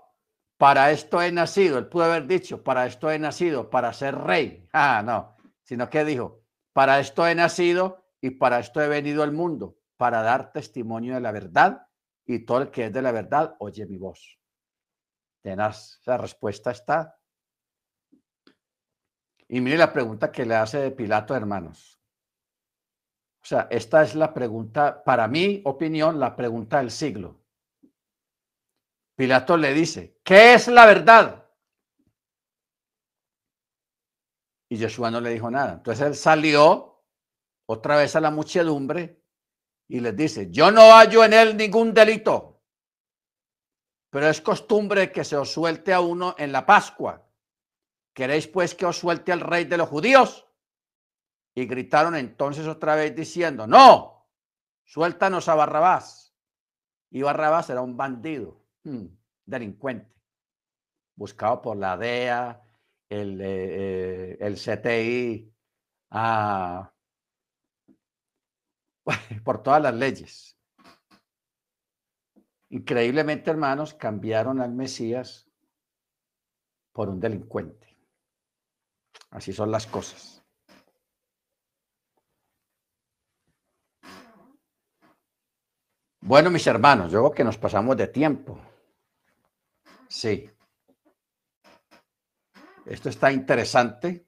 [0.58, 1.78] para esto he nacido.
[1.78, 4.68] Él pudo haber dicho, para esto he nacido, para ser rey.
[4.72, 6.42] Ah, no, sino que dijo,
[6.72, 11.20] para esto he nacido y para esto he venido al mundo, para dar testimonio de
[11.20, 11.88] la verdad
[12.26, 14.38] y todo el que es de la verdad oye mi voz.
[15.42, 17.18] Tenaz, esa respuesta está.
[19.48, 21.98] Y mire la pregunta que le hace de Pilato, hermanos.
[23.42, 27.39] O sea, esta es la pregunta, para mi opinión, la pregunta del siglo.
[29.20, 31.46] Pilato le dice, ¿qué es la verdad?
[34.70, 35.74] Y Jesús no le dijo nada.
[35.74, 37.04] Entonces él salió
[37.66, 39.22] otra vez a la muchedumbre
[39.88, 42.62] y les dice, yo no hallo en él ningún delito,
[44.08, 47.28] pero es costumbre que se os suelte a uno en la Pascua.
[48.14, 50.48] ¿Queréis pues que os suelte al rey de los judíos?
[51.54, 54.30] Y gritaron entonces otra vez diciendo, no,
[54.86, 56.34] suéltanos a Barrabás.
[57.10, 59.06] Y Barrabás era un bandido, hmm,
[59.46, 60.14] delincuente,
[61.16, 62.62] buscado por la DEA,
[63.08, 65.52] el, eh, eh, CTI,
[66.10, 66.92] a
[69.44, 70.56] por todas las leyes.
[72.70, 75.50] Increíblemente, hermanos, cambiaron al Mesías
[76.92, 77.96] por un delincuente.
[79.30, 80.40] Así son las cosas.
[86.22, 88.60] Bueno, mis hermanos, yo que nos pasamos de tiempo.
[90.10, 90.50] Sí.
[92.84, 94.26] Esto está interesante.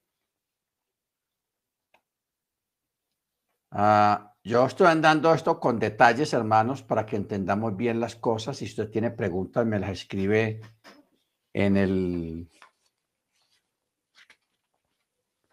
[3.72, 8.58] Ah, yo estoy andando esto con detalles, hermanos, para que entendamos bien las cosas.
[8.58, 10.60] Si usted tiene preguntas, me las escribe
[11.52, 12.48] en el...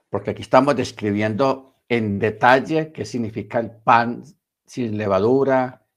[0.10, 4.24] Porque aquí estamos describiendo en detalle qué significa el pan
[4.66, 5.88] sin levadura,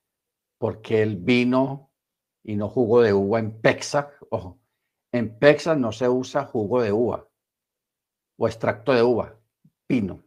[0.59, 1.92] por qué el vino
[2.44, 4.22] y no jugo de uva en Pexac.
[4.34, 4.59] Ojo,
[5.12, 7.28] en Pexac no se usa jugo de uva
[8.38, 9.38] o extracto de uva,
[9.86, 10.24] vino.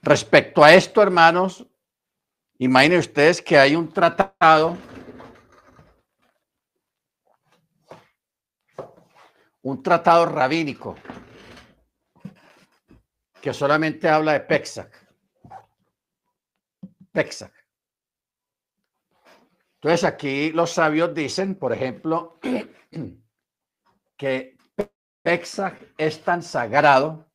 [0.00, 1.66] Respecto a esto, hermanos,
[2.56, 4.78] imaginen ustedes que hay un tratado,
[9.60, 10.96] un tratado rabínico
[13.42, 15.06] que solamente habla de Pexac.
[17.12, 17.59] Pexac.
[19.82, 22.38] Entonces aquí los sabios dicen, por ejemplo,
[24.18, 24.58] que
[25.22, 27.32] Pexac es tan sagrado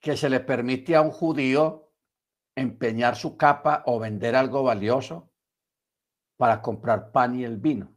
[0.00, 1.92] que se le permite a un judío
[2.56, 5.30] empeñar su capa o vender algo valioso
[6.36, 7.94] para comprar pan y el vino.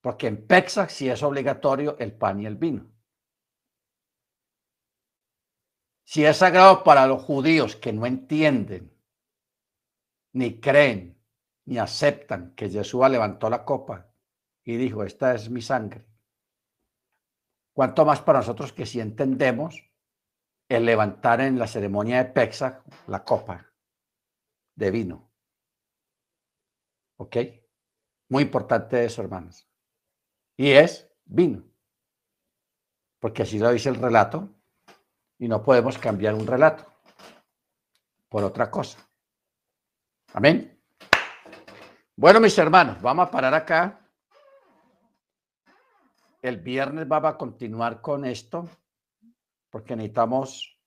[0.00, 2.90] Porque en Pesach sí es obligatorio el pan y el vino.
[6.04, 8.92] Si es sagrado para los judíos que no entienden,
[10.32, 11.18] ni creen,
[11.64, 14.12] ni aceptan que Jesús levantó la copa
[14.64, 16.04] y dijo, esta es mi sangre.
[17.72, 19.90] Cuanto más para nosotros que si entendemos
[20.68, 23.72] el levantar en la ceremonia de Pesach la copa
[24.74, 25.30] de vino.
[27.16, 27.36] ¿Ok?
[28.28, 29.68] Muy importante eso, hermanos.
[30.56, 31.64] Y es vino.
[33.20, 34.48] Porque así lo dice el relato
[35.38, 36.86] y no podemos cambiar un relato
[38.28, 38.98] por otra cosa.
[40.34, 40.80] Amén.
[42.16, 44.00] Bueno, mis hermanos, vamos a parar acá.
[46.40, 48.66] El viernes vamos a continuar con esto
[49.68, 50.80] porque necesitamos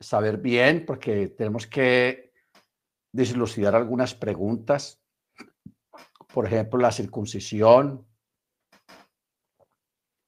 [0.00, 2.32] saber bien, porque tenemos que
[3.12, 5.00] dislucidar algunas preguntas.
[6.34, 8.04] Por ejemplo, la circuncisión,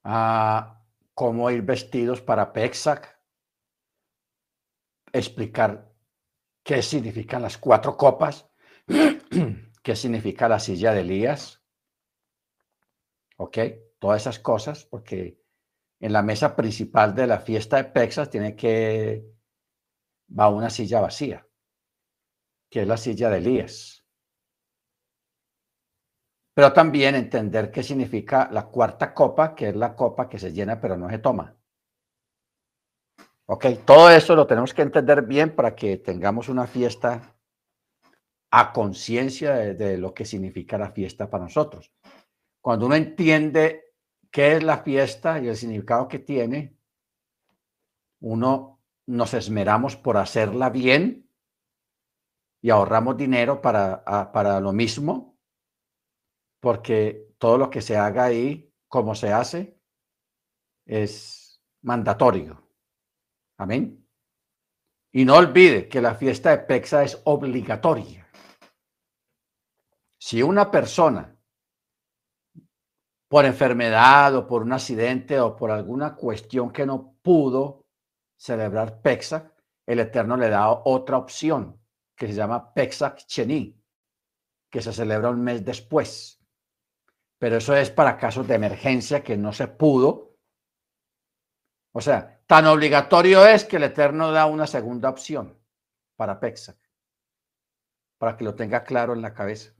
[0.04, 0.80] a
[1.12, 3.20] cómo ir vestidos para Pexac,
[5.12, 5.89] explicar
[6.70, 8.48] qué significan las cuatro copas,
[9.82, 11.60] qué significa la silla de Elías,
[13.38, 13.58] ¿ok?
[13.98, 15.42] Todas esas cosas, porque
[15.98, 19.26] en la mesa principal de la fiesta de Pexas tiene que
[20.38, 21.44] va una silla vacía,
[22.70, 23.96] que es la silla de Elías
[26.52, 30.78] pero también entender qué significa la cuarta copa, que es la copa que se llena
[30.78, 31.59] pero no se toma.
[33.52, 37.36] Ok, todo eso lo tenemos que entender bien para que tengamos una fiesta
[38.52, 41.92] a conciencia de, lo que significa la fiesta para nosotros.
[42.60, 43.96] Cuando uno entiende
[44.30, 46.76] qué es la fiesta y el significado que tiene,
[48.20, 51.28] uno nos esmeramos por hacerla bien
[52.62, 55.36] y ahorramos dinero para, para lo mismo
[56.60, 59.76] porque todo lo que se haga ahí, como se hace,
[60.86, 62.59] es mandatorio.
[63.60, 64.06] Amén.
[65.12, 68.28] Y no olvide que la fiesta de Pexa es obligatoria.
[70.18, 71.36] Si una persona,
[73.28, 77.86] por enfermedad o por un accidente o por alguna cuestión que no pudo
[78.36, 79.52] celebrar Pexa,
[79.86, 81.80] el Eterno le da otra opción
[82.16, 83.80] que se llama Pexac Cheni,
[84.70, 86.40] que se celebra un mes después
[87.40, 90.36] pero eso es para casos de emergencia que no se pudo.
[91.92, 95.56] O sea, tan obligatorio es que el Eterno da una segunda opción
[96.16, 96.76] para Pexac,
[98.18, 99.72] para que lo tenga claro en la cabeza.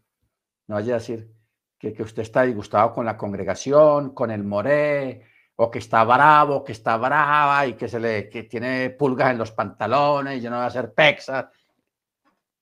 [0.68, 1.34] No vaya a decir
[1.80, 5.26] que, usted está disgustado con la congregación, con el moré,
[5.56, 9.38] o que está bravo, que está brava y que se le que tiene pulgas en
[9.38, 11.50] los pantalones y yo no voy a hacer Pexac.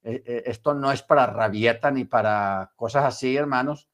[0.04, 3.90] Eh, eh, esto no es para rabieta ni para cosas así, hermanos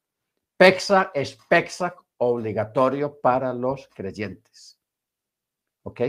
[0.56, 4.73] PEXA es PEXA obligatorio para los creyentes.
[5.84, 6.00] ¿Ok?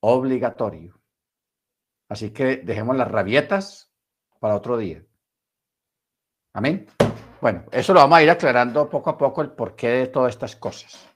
[0.00, 1.00] Obligatorio.
[2.08, 3.92] Así que dejemos las rabietas
[4.40, 5.04] para otro día.
[6.54, 6.86] Amén.
[7.40, 10.56] Bueno, eso lo vamos a ir aclarando poco a poco el porqué de todas estas
[10.56, 11.08] cosas.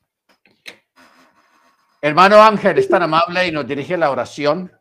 [2.00, 4.72] Hermano Ángel es tan amable y nos dirige la oración.